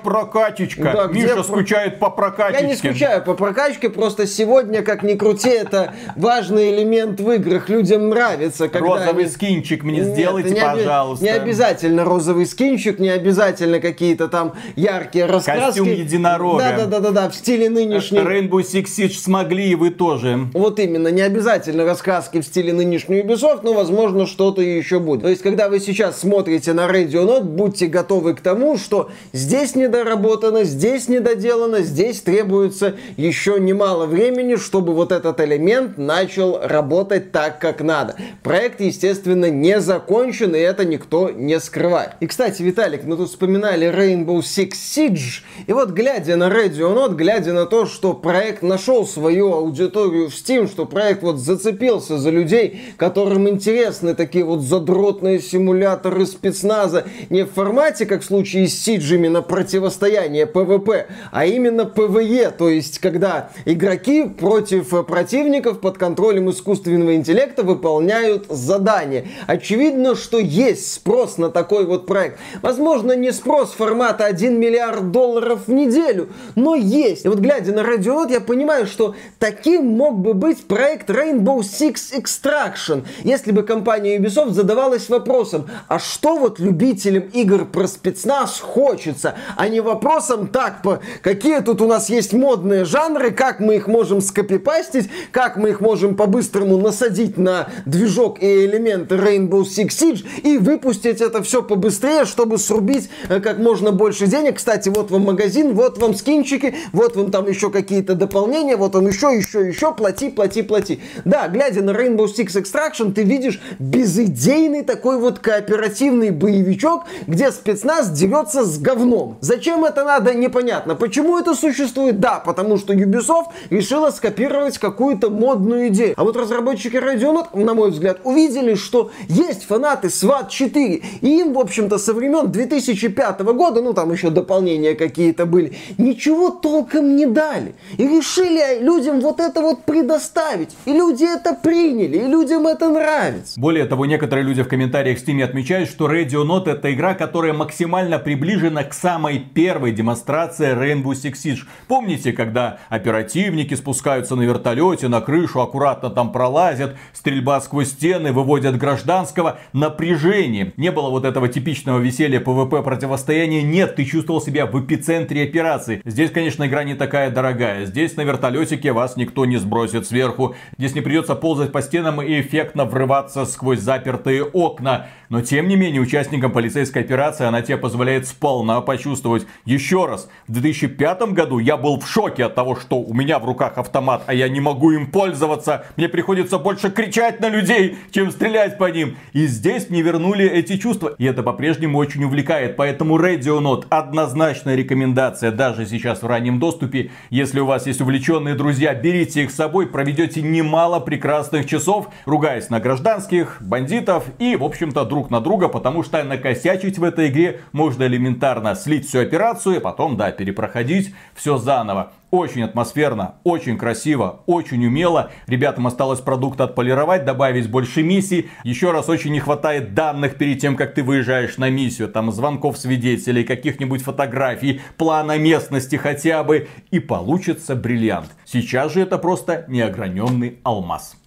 прокачечка? 0.75 1.07
Да, 1.07 1.13
Миша 1.13 1.33
где... 1.33 1.43
скучает 1.43 1.99
по 1.99 2.09
прокачечке. 2.09 2.63
Я 2.63 2.69
не 2.69 2.75
скучаю 2.75 3.23
по 3.23 3.33
прокачке, 3.33 3.89
просто 3.89 4.27
сегодня 4.27 4.81
как 4.81 5.03
ни 5.03 5.15
крути, 5.15 5.49
это 5.49 5.93
важный 6.15 6.71
элемент 6.75 7.19
в 7.19 7.31
играх. 7.31 7.69
Людям 7.69 8.09
нравится. 8.09 8.67
Когда 8.67 8.87
розовый 8.87 9.23
они... 9.23 9.31
скинчик 9.31 9.83
мне 9.83 9.99
Нет, 9.99 10.13
сделайте, 10.13 10.51
не 10.51 10.61
пожалуйста. 10.61 11.23
Не 11.23 11.31
обязательно 11.31 12.03
розовый 12.03 12.45
скинчик, 12.45 12.99
не 12.99 13.09
обязательно 13.09 13.79
какие-то 13.79 14.27
там 14.27 14.53
яркие 14.75 15.25
раскраски. 15.25 15.79
Костюм 15.79 15.89
единорога. 15.89 16.59
Да-да-да-да, 16.77 17.29
в 17.29 17.35
стиле 17.35 17.69
нынешней. 17.69 18.19
Rainbow 18.19 18.61
Six 18.61 18.85
Siege 18.85 19.17
смогли, 19.19 19.71
и 19.71 19.75
вы 19.75 19.89
тоже. 19.91 20.47
Вот 20.53 20.79
именно, 20.79 21.09
не 21.09 21.21
обязательно 21.21 21.85
раскраски 21.85 22.41
в 22.41 22.45
стиле 22.45 22.73
нынешней 22.73 23.21
Ubisoft, 23.21 23.61
но, 23.63 23.73
возможно, 23.73 24.25
что-то 24.27 24.61
еще 24.61 24.99
будет. 24.99 25.21
То 25.21 25.29
есть, 25.29 25.41
когда 25.41 25.69
вы 25.69 25.79
сейчас 25.79 26.19
смотрите 26.19 26.73
на 26.73 26.87
Radio 26.87 27.25
Note, 27.25 27.43
будьте 27.43 27.87
готовы 27.87 28.33
к 28.33 28.41
тому, 28.41 28.77
что 28.77 29.09
здесь 29.33 29.75
недоработано, 29.75 30.50
здесь 30.63 31.07
недоделано, 31.07 31.81
здесь 31.81 32.21
требуется 32.21 32.95
еще 33.17 33.59
немало 33.59 34.05
времени, 34.05 34.55
чтобы 34.55 34.93
вот 34.93 35.11
этот 35.11 35.39
элемент 35.41 35.97
начал 35.97 36.59
работать 36.61 37.31
так, 37.31 37.59
как 37.59 37.81
надо. 37.81 38.15
Проект, 38.43 38.81
естественно, 38.81 39.49
не 39.49 39.79
закончен, 39.79 40.55
и 40.55 40.59
это 40.59 40.85
никто 40.85 41.29
не 41.29 41.59
скрывает. 41.59 42.11
И, 42.19 42.27
кстати, 42.27 42.61
Виталик, 42.61 43.03
мы 43.03 43.17
тут 43.17 43.29
вспоминали 43.29 43.87
Rainbow 43.87 44.39
Six 44.39 44.71
Siege, 44.71 45.43
и 45.67 45.73
вот 45.73 45.91
глядя 45.91 46.35
на 46.35 46.49
Radio 46.49 46.95
Note, 46.95 47.15
глядя 47.15 47.53
на 47.53 47.65
то, 47.65 47.85
что 47.85 48.13
проект 48.13 48.61
нашел 48.61 49.05
свою 49.07 49.53
аудиторию 49.53 50.29
в 50.29 50.33
Steam, 50.33 50.67
что 50.67 50.85
проект 50.85 51.23
вот 51.23 51.37
зацепился 51.37 52.17
за 52.17 52.29
людей, 52.29 52.93
которым 52.97 53.49
интересны 53.49 54.15
такие 54.15 54.43
вот 54.43 54.61
задротные 54.61 55.39
симуляторы 55.39 56.25
спецназа, 56.25 57.05
не 57.29 57.43
в 57.43 57.51
формате, 57.51 58.05
как 58.05 58.21
в 58.21 58.25
случае 58.25 58.67
с 58.67 58.81
Сиджами 58.81 59.27
на 59.27 59.41
противостояние 59.41 60.40
PvP, 60.45 61.05
а 61.31 61.45
именно 61.45 61.81
PvE, 61.81 62.51
то 62.51 62.69
есть 62.69 62.99
когда 62.99 63.51
игроки 63.65 64.23
против 64.23 65.05
противников 65.05 65.79
под 65.79 65.97
контролем 65.97 66.49
искусственного 66.49 67.15
интеллекта 67.15 67.63
выполняют 67.63 68.45
задания. 68.49 69.25
Очевидно, 69.47 70.15
что 70.15 70.37
есть 70.37 70.93
спрос 70.93 71.37
на 71.37 71.49
такой 71.49 71.85
вот 71.85 72.05
проект. 72.05 72.39
Возможно, 72.61 73.15
не 73.15 73.31
спрос 73.31 73.71
формата 73.71 74.25
1 74.25 74.59
миллиард 74.59 75.11
долларов 75.11 75.67
в 75.67 75.71
неделю, 75.71 76.29
но 76.55 76.75
есть. 76.75 77.25
И 77.25 77.27
вот 77.27 77.39
глядя 77.39 77.73
на 77.73 77.81
Radiohead, 77.81 78.31
я 78.31 78.39
понимаю, 78.39 78.87
что 78.87 79.15
таким 79.39 79.85
мог 79.85 80.19
бы 80.19 80.33
быть 80.33 80.65
проект 80.67 81.09
Rainbow 81.09 81.59
Six 81.59 82.13
Extraction, 82.17 83.05
если 83.23 83.51
бы 83.51 83.63
компания 83.63 84.17
Ubisoft 84.17 84.51
задавалась 84.51 85.09
вопросом, 85.09 85.69
а 85.87 85.99
что 85.99 86.37
вот 86.37 86.59
любителям 86.59 87.23
игр 87.33 87.65
про 87.65 87.87
спецназ 87.87 88.59
хочется, 88.59 89.35
а 89.57 89.67
не 89.67 89.81
вопросом, 89.81 90.30
так, 90.37 90.81
по, 90.81 90.99
какие 91.21 91.59
тут 91.59 91.81
у 91.81 91.87
нас 91.87 92.09
есть 92.09 92.33
модные 92.33 92.85
жанры, 92.85 93.31
как 93.31 93.59
мы 93.59 93.75
их 93.75 93.87
можем 93.87 94.21
скопипастить, 94.21 95.09
как 95.31 95.57
мы 95.57 95.69
их 95.69 95.81
можем 95.81 96.15
по-быстрому 96.15 96.77
насадить 96.77 97.37
на 97.37 97.69
движок 97.85 98.41
и 98.41 98.65
элементы 98.65 99.15
Rainbow 99.15 99.61
Six 99.61 99.87
Siege 99.87 100.25
и 100.43 100.57
выпустить 100.57 101.21
это 101.21 101.43
все 101.43 101.63
побыстрее, 101.63 102.25
чтобы 102.25 102.57
срубить 102.57 103.09
э, 103.29 103.39
как 103.39 103.57
можно 103.57 103.91
больше 103.91 104.27
денег. 104.27 104.57
Кстати, 104.57 104.89
вот 104.89 105.11
вам 105.11 105.23
магазин, 105.23 105.73
вот 105.73 105.97
вам 105.97 106.15
скинчики, 106.15 106.75
вот 106.91 107.15
вам 107.15 107.31
там 107.31 107.47
еще 107.47 107.69
какие-то 107.69 108.15
дополнения, 108.15 108.77
вот 108.77 108.95
он 108.95 109.07
еще, 109.07 109.35
еще, 109.35 109.67
еще, 109.67 109.93
плати, 109.93 110.29
плати, 110.29 110.61
плати. 110.61 110.99
Да, 111.25 111.47
глядя 111.47 111.81
на 111.81 111.91
Rainbow 111.91 112.25
Six 112.25 112.61
Extraction, 112.61 113.13
ты 113.13 113.23
видишь 113.23 113.61
безыдейный 113.79 114.83
такой 114.83 115.17
вот 115.17 115.39
кооперативный 115.39 116.29
боевичок, 116.31 117.03
где 117.27 117.51
спецназ 117.51 118.09
дерется 118.11 118.63
с 118.63 118.77
говном. 118.77 119.37
Зачем 119.41 119.85
это 119.85 120.03
надо, 120.03 120.20
непонятно. 120.33 120.95
Почему 120.95 121.37
это 121.37 121.55
существует? 121.55 122.19
Да, 122.19 122.39
потому 122.39 122.77
что 122.77 122.93
Ubisoft 122.93 123.47
решила 123.69 124.11
скопировать 124.11 124.77
какую-то 124.77 125.29
модную 125.29 125.87
идею. 125.87 126.13
А 126.17 126.23
вот 126.23 126.35
разработчики 126.35 126.97
Radeon, 126.97 127.47
на 127.53 127.73
мой 127.73 127.91
взгляд, 127.91 128.19
увидели, 128.23 128.75
что 128.75 129.11
есть 129.27 129.65
фанаты 129.65 130.07
SWAT 130.07 130.49
4, 130.49 131.01
и 131.21 131.27
им, 131.39 131.53
в 131.53 131.59
общем-то, 131.59 131.97
со 131.97 132.13
времен 132.13 132.51
2005 132.51 133.41
года, 133.41 133.81
ну 133.81 133.93
там 133.93 134.11
еще 134.11 134.29
дополнения 134.29 134.95
какие-то 134.95 135.45
были, 135.45 135.73
ничего 135.97 136.49
толком 136.49 137.15
не 137.15 137.25
дали. 137.25 137.73
И 137.97 138.07
решили 138.07 138.79
людям 138.81 139.19
вот 139.21 139.39
это 139.39 139.61
вот 139.61 139.83
предоставить. 139.85 140.69
И 140.85 140.91
люди 140.91 141.23
это 141.23 141.53
приняли, 141.53 142.17
и 142.17 142.27
людям 142.27 142.67
это 142.67 142.89
нравится. 142.89 143.59
Более 143.59 143.85
того, 143.85 144.05
некоторые 144.05 144.45
люди 144.45 144.63
в 144.63 144.67
комментариях 144.67 145.19
в 145.19 145.27
Steam 145.27 145.43
отмечают, 145.43 145.89
что 145.89 146.11
Ready 146.11 146.45
or 146.45 146.56
Not 146.56 146.71
это 146.71 146.93
игра, 146.93 147.13
которая 147.13 147.53
максимально 147.53 148.19
приближена 148.19 148.83
к 148.83 148.93
самой 148.93 149.39
первой 149.39 149.91
демонстрации 149.91 150.10
Rainbow 150.13 151.11
Six 151.11 151.33
Siege. 151.33 151.59
Помните, 151.87 152.33
когда 152.33 152.79
оперативники 152.89 153.73
спускаются 153.73 154.35
на 154.35 154.43
вертолете, 154.43 155.07
на 155.07 155.21
крышу, 155.21 155.61
аккуратно 155.61 156.09
там 156.09 156.31
пролазят, 156.31 156.95
стрельба 157.13 157.59
сквозь 157.61 157.89
стены, 157.89 158.31
выводят 158.31 158.77
гражданского. 158.77 159.59
Напряжение. 159.73 160.73
Не 160.77 160.91
было 160.91 161.09
вот 161.09 161.25
этого 161.25 161.47
типичного 161.47 161.99
веселья 161.99 162.39
PvP 162.39 162.81
противостояния. 162.81 163.61
Нет, 163.61 163.95
ты 163.95 164.05
чувствовал 164.05 164.41
себя 164.41 164.65
в 164.65 164.79
эпицентре 164.79 165.43
операции. 165.43 166.01
Здесь, 166.05 166.31
конечно, 166.31 166.65
игра 166.65 166.83
не 166.83 166.95
такая 166.95 167.29
дорогая. 167.29 167.85
Здесь 167.85 168.15
на 168.15 168.21
вертолетике 168.21 168.91
вас 168.91 169.17
никто 169.17 169.45
не 169.45 169.57
сбросит 169.57 170.07
сверху. 170.07 170.55
Здесь 170.77 170.95
не 170.95 171.01
придется 171.01 171.35
ползать 171.35 171.71
по 171.71 171.81
стенам 171.81 172.21
и 172.21 172.41
эффектно 172.41 172.85
врываться 172.85 173.45
сквозь 173.45 173.79
запертые 173.79 174.43
окна. 174.43 175.07
Но 175.29 175.41
тем 175.41 175.67
не 175.67 175.75
менее, 175.75 176.01
участником 176.01 176.51
полицейской 176.51 177.03
операции 177.03 177.45
она 177.45 177.61
тебе 177.61 177.77
позволяет 177.77 178.27
сполна 178.27 178.81
почувствовать. 178.81 179.47
Еще 179.65 180.00
раз, 180.05 180.29
в 180.47 180.53
2005 180.53 181.21
году 181.33 181.59
я 181.59 181.77
был 181.77 181.99
в 181.99 182.07
шоке 182.07 182.45
от 182.45 182.55
того, 182.55 182.75
что 182.75 182.99
у 182.99 183.13
меня 183.13 183.39
в 183.39 183.45
руках 183.45 183.77
автомат 183.77 184.21
а 184.27 184.33
я 184.33 184.47
не 184.49 184.61
могу 184.61 184.91
им 184.91 185.11
пользоваться. 185.11 185.85
Мне 185.97 186.09
приходится 186.09 186.57
больше 186.57 186.89
кричать 186.89 187.39
на 187.39 187.49
людей, 187.49 187.97
чем 188.11 188.31
стрелять 188.31 188.77
по 188.77 188.89
ним. 188.89 189.17
И 189.33 189.45
здесь 189.45 189.89
мне 189.89 190.01
вернули 190.01 190.47
эти 190.47 190.77
чувства. 190.77 191.15
И 191.17 191.25
это 191.25 191.43
по-прежнему 191.43 191.97
очень 191.97 192.23
увлекает. 192.23 192.75
Поэтому 192.77 193.17
Radio 193.17 193.59
Note 193.59 193.85
однозначная 193.89 194.75
рекомендация 194.75 195.51
даже 195.51 195.85
сейчас 195.85 196.21
в 196.21 196.27
раннем 196.27 196.59
доступе. 196.59 197.11
Если 197.29 197.59
у 197.59 197.65
вас 197.65 197.87
есть 197.87 198.01
увлеченные 198.01 198.55
друзья, 198.55 198.93
берите 198.93 199.43
их 199.43 199.51
с 199.51 199.55
собой, 199.55 199.87
проведете 199.87 200.41
немало 200.41 200.99
прекрасных 200.99 201.65
часов, 201.65 202.07
ругаясь 202.25 202.69
на 202.69 202.79
гражданских, 202.79 203.57
бандитов 203.59 204.25
и, 204.39 204.55
в 204.55 204.63
общем-то, 204.63 205.05
друг 205.05 205.29
на 205.29 205.41
друга, 205.41 205.67
потому 205.67 206.03
что 206.03 206.23
накосячить 206.23 206.97
в 206.97 207.03
этой 207.03 207.29
игре 207.29 207.61
можно 207.71 208.03
элементарно 208.03 208.75
слить 208.75 209.07
всю 209.07 209.19
операцию, 209.19 209.81
потом, 209.91 210.15
да, 210.15 210.31
перепроходить 210.31 211.13
все 211.35 211.57
заново. 211.57 212.13
Очень 212.31 212.63
атмосферно, 212.63 213.35
очень 213.43 213.77
красиво, 213.77 214.39
очень 214.45 214.85
умело. 214.85 215.31
Ребятам 215.47 215.85
осталось 215.85 216.21
продукт 216.21 216.61
отполировать, 216.61 217.25
добавить 217.25 217.69
больше 217.69 218.03
миссий. 218.03 218.49
Еще 218.63 218.91
раз, 218.91 219.09
очень 219.09 219.33
не 219.33 219.41
хватает 219.41 219.93
данных 219.93 220.37
перед 220.37 220.61
тем, 220.61 220.77
как 220.77 220.93
ты 220.93 221.03
выезжаешь 221.03 221.57
на 221.57 221.69
миссию. 221.69 222.07
Там 222.07 222.31
звонков 222.31 222.77
свидетелей, 222.77 223.43
каких-нибудь 223.43 224.01
фотографий, 224.01 224.79
плана 224.95 225.37
местности 225.37 225.97
хотя 225.97 226.45
бы. 226.45 226.69
И 226.89 226.99
получится 227.01 227.75
бриллиант. 227.75 228.29
Сейчас 228.45 228.93
же 228.93 229.01
это 229.01 229.17
просто 229.17 229.65
неограненный 229.67 230.59
алмаз. 230.63 231.20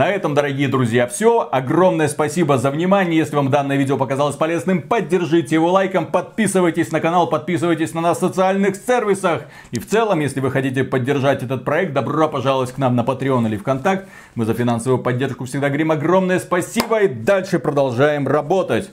На 0.00 0.08
этом, 0.08 0.32
дорогие 0.32 0.66
друзья, 0.66 1.06
все. 1.06 1.46
Огромное 1.52 2.08
спасибо 2.08 2.56
за 2.56 2.70
внимание. 2.70 3.18
Если 3.18 3.36
вам 3.36 3.50
данное 3.50 3.76
видео 3.76 3.98
показалось 3.98 4.34
полезным, 4.34 4.80
поддержите 4.80 5.56
его 5.56 5.70
лайком, 5.70 6.06
подписывайтесь 6.06 6.90
на 6.90 7.02
канал, 7.02 7.28
подписывайтесь 7.28 7.92
на 7.92 8.00
нас 8.00 8.16
в 8.16 8.20
социальных 8.20 8.76
сервисах. 8.76 9.42
И 9.72 9.78
в 9.78 9.86
целом, 9.86 10.20
если 10.20 10.40
вы 10.40 10.50
хотите 10.50 10.84
поддержать 10.84 11.42
этот 11.42 11.66
проект, 11.66 11.92
добро 11.92 12.30
пожаловать 12.30 12.72
к 12.72 12.78
нам 12.78 12.96
на 12.96 13.02
Patreon 13.02 13.46
или 13.46 13.58
ВКонтакт. 13.58 14.08
Мы 14.36 14.46
за 14.46 14.54
финансовую 14.54 15.02
поддержку 15.02 15.44
всегда 15.44 15.68
говорим 15.68 15.90
огромное 15.90 16.38
спасибо 16.38 17.02
и 17.02 17.06
дальше 17.06 17.58
продолжаем 17.58 18.26
работать. 18.26 18.90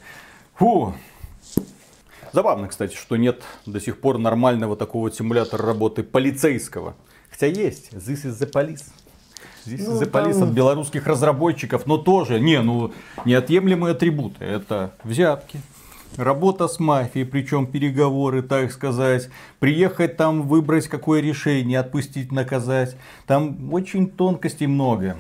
Фу. 0.56 0.94
Забавно, 2.34 2.68
кстати, 2.68 2.98
что 2.98 3.16
нет 3.16 3.44
до 3.66 3.80
сих 3.80 4.02
пор 4.02 4.18
нормального 4.18 4.76
такого 4.76 5.10
симулятора 5.10 5.68
работы 5.68 6.04
полицейского. 6.04 6.98
Хотя 7.30 7.48
есть. 7.48 7.94
This 7.94 8.26
is 8.26 8.38
the 8.42 8.52
police. 8.52 8.84
Здесь 9.66 9.86
ну, 9.86 9.96
запалис 9.96 10.38
там... 10.38 10.50
от 10.50 10.54
белорусских 10.54 11.08
разработчиков, 11.08 11.86
но 11.86 11.98
тоже, 11.98 12.40
не, 12.40 12.62
ну, 12.62 12.94
неотъемлемые 13.26 13.92
атрибуты. 13.92 14.46
Это 14.46 14.92
взятки, 15.04 15.60
работа 16.16 16.68
с 16.68 16.80
мафией, 16.80 17.26
причем 17.26 17.68
переговоры, 17.68 18.42
так 18.42 18.72
сказать, 18.72 19.30
приехать 19.60 20.18
там, 20.18 20.44
выбрать 20.44 20.88
какое 20.88 21.22
решение, 21.22 21.80
отпустить, 21.80 22.32
наказать. 22.32 22.96
Там 23.26 23.74
очень 23.74 24.10
тонкостей 24.10 24.68
много. 24.68 25.18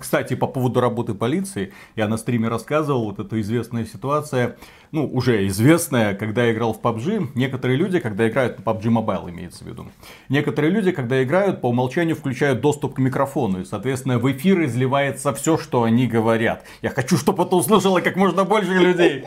Кстати, 0.00 0.34
по 0.34 0.46
поводу 0.46 0.80
работы 0.80 1.14
полиции, 1.14 1.72
я 1.96 2.08
на 2.08 2.16
стриме 2.16 2.48
рассказывал, 2.48 3.06
вот 3.06 3.18
эта 3.18 3.40
известная 3.40 3.84
ситуация, 3.84 4.56
ну, 4.92 5.06
уже 5.06 5.46
известная, 5.48 6.14
когда 6.14 6.44
я 6.44 6.52
играл 6.52 6.72
в 6.72 6.80
PUBG, 6.80 7.30
некоторые 7.34 7.76
люди, 7.76 7.98
когда 7.98 8.28
играют, 8.28 8.60
PUBG 8.60 8.82
Mobile 8.82 9.30
имеется 9.30 9.64
в 9.64 9.66
виду, 9.66 9.86
некоторые 10.28 10.70
люди, 10.70 10.92
когда 10.92 11.22
играют, 11.22 11.60
по 11.60 11.68
умолчанию 11.68 12.16
включают 12.16 12.60
доступ 12.60 12.94
к 12.94 12.98
микрофону, 12.98 13.60
и, 13.60 13.64
соответственно, 13.64 14.18
в 14.18 14.30
эфир 14.30 14.64
изливается 14.64 15.32
все, 15.34 15.58
что 15.58 15.82
они 15.82 16.06
говорят. 16.06 16.64
Я 16.82 16.90
хочу, 16.90 17.16
чтобы 17.16 17.42
это 17.42 17.56
услышало 17.56 18.00
как 18.00 18.16
можно 18.16 18.44
больше 18.44 18.72
людей, 18.72 19.24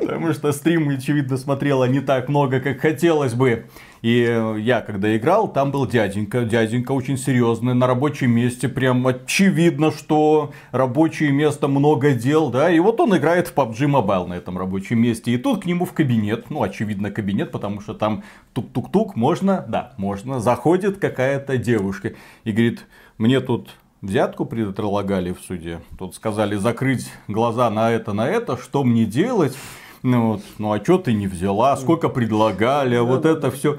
потому 0.00 0.32
что 0.32 0.52
стрим, 0.52 0.88
очевидно, 0.88 1.36
смотрело 1.36 1.84
не 1.84 2.00
так 2.00 2.28
много, 2.28 2.60
как 2.60 2.80
хотелось 2.80 3.34
бы. 3.34 3.66
И 4.02 4.56
я, 4.58 4.80
когда 4.80 5.16
играл, 5.16 5.46
там 5.50 5.70
был 5.70 5.86
дяденька. 5.86 6.42
Дяденька 6.42 6.90
очень 6.90 7.16
серьезный, 7.16 7.72
на 7.72 7.86
рабочем 7.86 8.32
месте. 8.32 8.68
Прям 8.68 9.06
очевидно, 9.06 9.92
что 9.92 10.52
рабочее 10.72 11.30
место, 11.30 11.68
много 11.68 12.12
дел, 12.12 12.50
да. 12.50 12.68
И 12.68 12.80
вот 12.80 13.00
он 13.00 13.16
играет 13.16 13.46
в 13.46 13.54
PUBG 13.54 13.86
Mobile 13.86 14.26
на 14.26 14.34
этом 14.34 14.58
рабочем 14.58 15.00
месте. 15.00 15.30
И 15.30 15.38
тут 15.38 15.62
к 15.62 15.66
нему 15.66 15.84
в 15.84 15.92
кабинет, 15.92 16.50
ну, 16.50 16.64
очевидно, 16.64 17.12
кабинет, 17.12 17.52
потому 17.52 17.80
что 17.80 17.94
там 17.94 18.24
тук-тук-тук, 18.54 19.14
можно, 19.14 19.64
да, 19.68 19.92
можно. 19.98 20.40
Заходит 20.40 20.98
какая-то 20.98 21.56
девушка 21.56 22.14
и 22.42 22.50
говорит, 22.50 22.84
мне 23.18 23.38
тут 23.38 23.70
взятку 24.00 24.44
предлагали 24.44 25.32
в 25.32 25.38
суде. 25.38 25.80
Тут 25.96 26.16
сказали 26.16 26.56
закрыть 26.56 27.08
глаза 27.28 27.70
на 27.70 27.92
это, 27.92 28.12
на 28.12 28.26
это, 28.26 28.56
что 28.56 28.82
мне 28.82 29.04
делать? 29.04 29.56
Ну, 30.02 30.32
вот, 30.32 30.42
ну 30.58 30.72
а 30.72 30.82
что 30.82 30.98
ты 30.98 31.12
не 31.12 31.28
взяла? 31.28 31.76
Сколько 31.76 32.08
предлагали? 32.08 32.96
А 32.96 33.04
вот 33.04 33.24
это 33.24 33.50
все. 33.50 33.78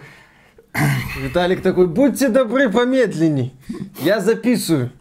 Виталик 1.19 1.61
такой, 1.61 1.87
будьте 1.87 2.29
добры, 2.29 2.69
помедленней. 2.69 3.53
Я 3.99 4.19
записываю. 4.19 4.91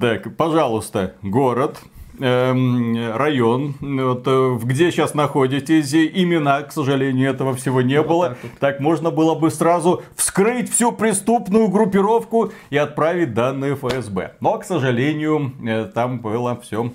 Так, 0.00 0.36
пожалуйста, 0.36 1.14
город, 1.22 1.78
эм, 2.20 3.14
район, 3.14 3.74
вот, 3.80 4.24
э, 4.26 4.58
где 4.62 4.90
сейчас 4.90 5.14
находитесь, 5.14 5.94
имена, 5.94 6.60
к 6.62 6.72
сожалению, 6.72 7.30
этого 7.30 7.54
всего 7.54 7.80
не 7.80 7.96
вот 7.98 8.08
было. 8.08 8.28
Так, 8.28 8.38
вот. 8.42 8.52
так 8.58 8.80
можно 8.80 9.10
было 9.10 9.34
бы 9.34 9.50
сразу 9.50 10.02
вскрыть 10.14 10.70
всю 10.70 10.92
преступную 10.92 11.68
группировку 11.68 12.52
и 12.68 12.76
отправить 12.76 13.32
данные 13.32 13.76
ФСБ. 13.76 14.34
Но, 14.40 14.58
к 14.58 14.64
сожалению, 14.64 15.54
э, 15.66 15.86
там 15.86 16.18
было 16.18 16.60
все 16.60 16.92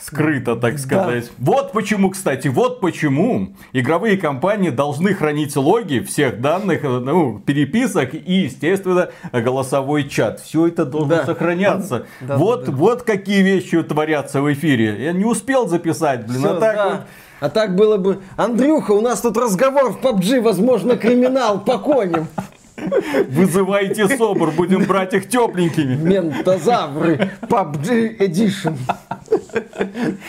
скрыто, 0.00 0.56
так 0.56 0.78
сказать. 0.78 1.30
Да. 1.38 1.52
Вот 1.52 1.72
почему, 1.72 2.10
кстати, 2.10 2.48
вот 2.48 2.80
почему 2.80 3.54
игровые 3.72 4.16
компании 4.16 4.70
должны 4.70 5.14
хранить 5.14 5.56
логи 5.56 6.00
всех 6.00 6.40
данных, 6.40 6.82
ну, 6.82 7.38
переписок 7.38 8.14
и, 8.14 8.32
естественно, 8.32 9.10
голосовой 9.32 10.08
чат. 10.08 10.40
Все 10.40 10.68
это 10.68 10.84
должно 10.84 11.16
да. 11.16 11.26
сохраняться. 11.26 12.06
Да, 12.20 12.36
вот, 12.36 12.66
да, 12.66 12.66
да. 12.66 12.76
вот 12.76 13.02
какие 13.02 13.42
вещи 13.42 13.82
творятся 13.82 14.42
в 14.42 14.52
эфире. 14.52 15.04
Я 15.04 15.12
не 15.12 15.24
успел 15.24 15.68
записать, 15.68 16.26
блин, 16.26 16.40
Все, 16.40 16.56
а 16.56 16.60
так 16.60 16.76
да. 16.76 16.88
вот... 16.88 17.00
А 17.40 17.48
так 17.48 17.74
было 17.74 17.96
бы, 17.96 18.20
Андрюха, 18.36 18.92
у 18.92 19.00
нас 19.00 19.22
тут 19.22 19.38
разговор 19.38 19.92
в 19.92 20.04
PUBG, 20.04 20.42
возможно, 20.42 20.96
криминал 20.96 21.58
по 21.58 21.78
коням. 21.78 22.28
Вызывайте 23.28 24.08
СОБР, 24.08 24.52
будем 24.52 24.84
брать 24.84 25.14
их 25.14 25.28
тепленькими. 25.28 25.94
Ментозавры, 25.94 27.30
PUBG 27.42 28.18
Edition. 28.18 28.76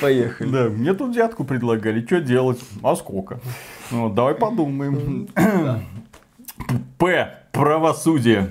Поехали. 0.02 0.50
Да, 0.50 0.70
мне 0.70 0.94
тут 0.94 1.12
взятку 1.12 1.44
предлагали, 1.44 2.06
что 2.06 2.22
делать? 2.22 2.60
А 2.84 2.96
сколько? 2.96 3.40
Ну, 3.92 4.10
давай 4.10 4.36
подумаем. 4.36 5.28
П. 6.98 7.38
Правосудие. 7.52 8.50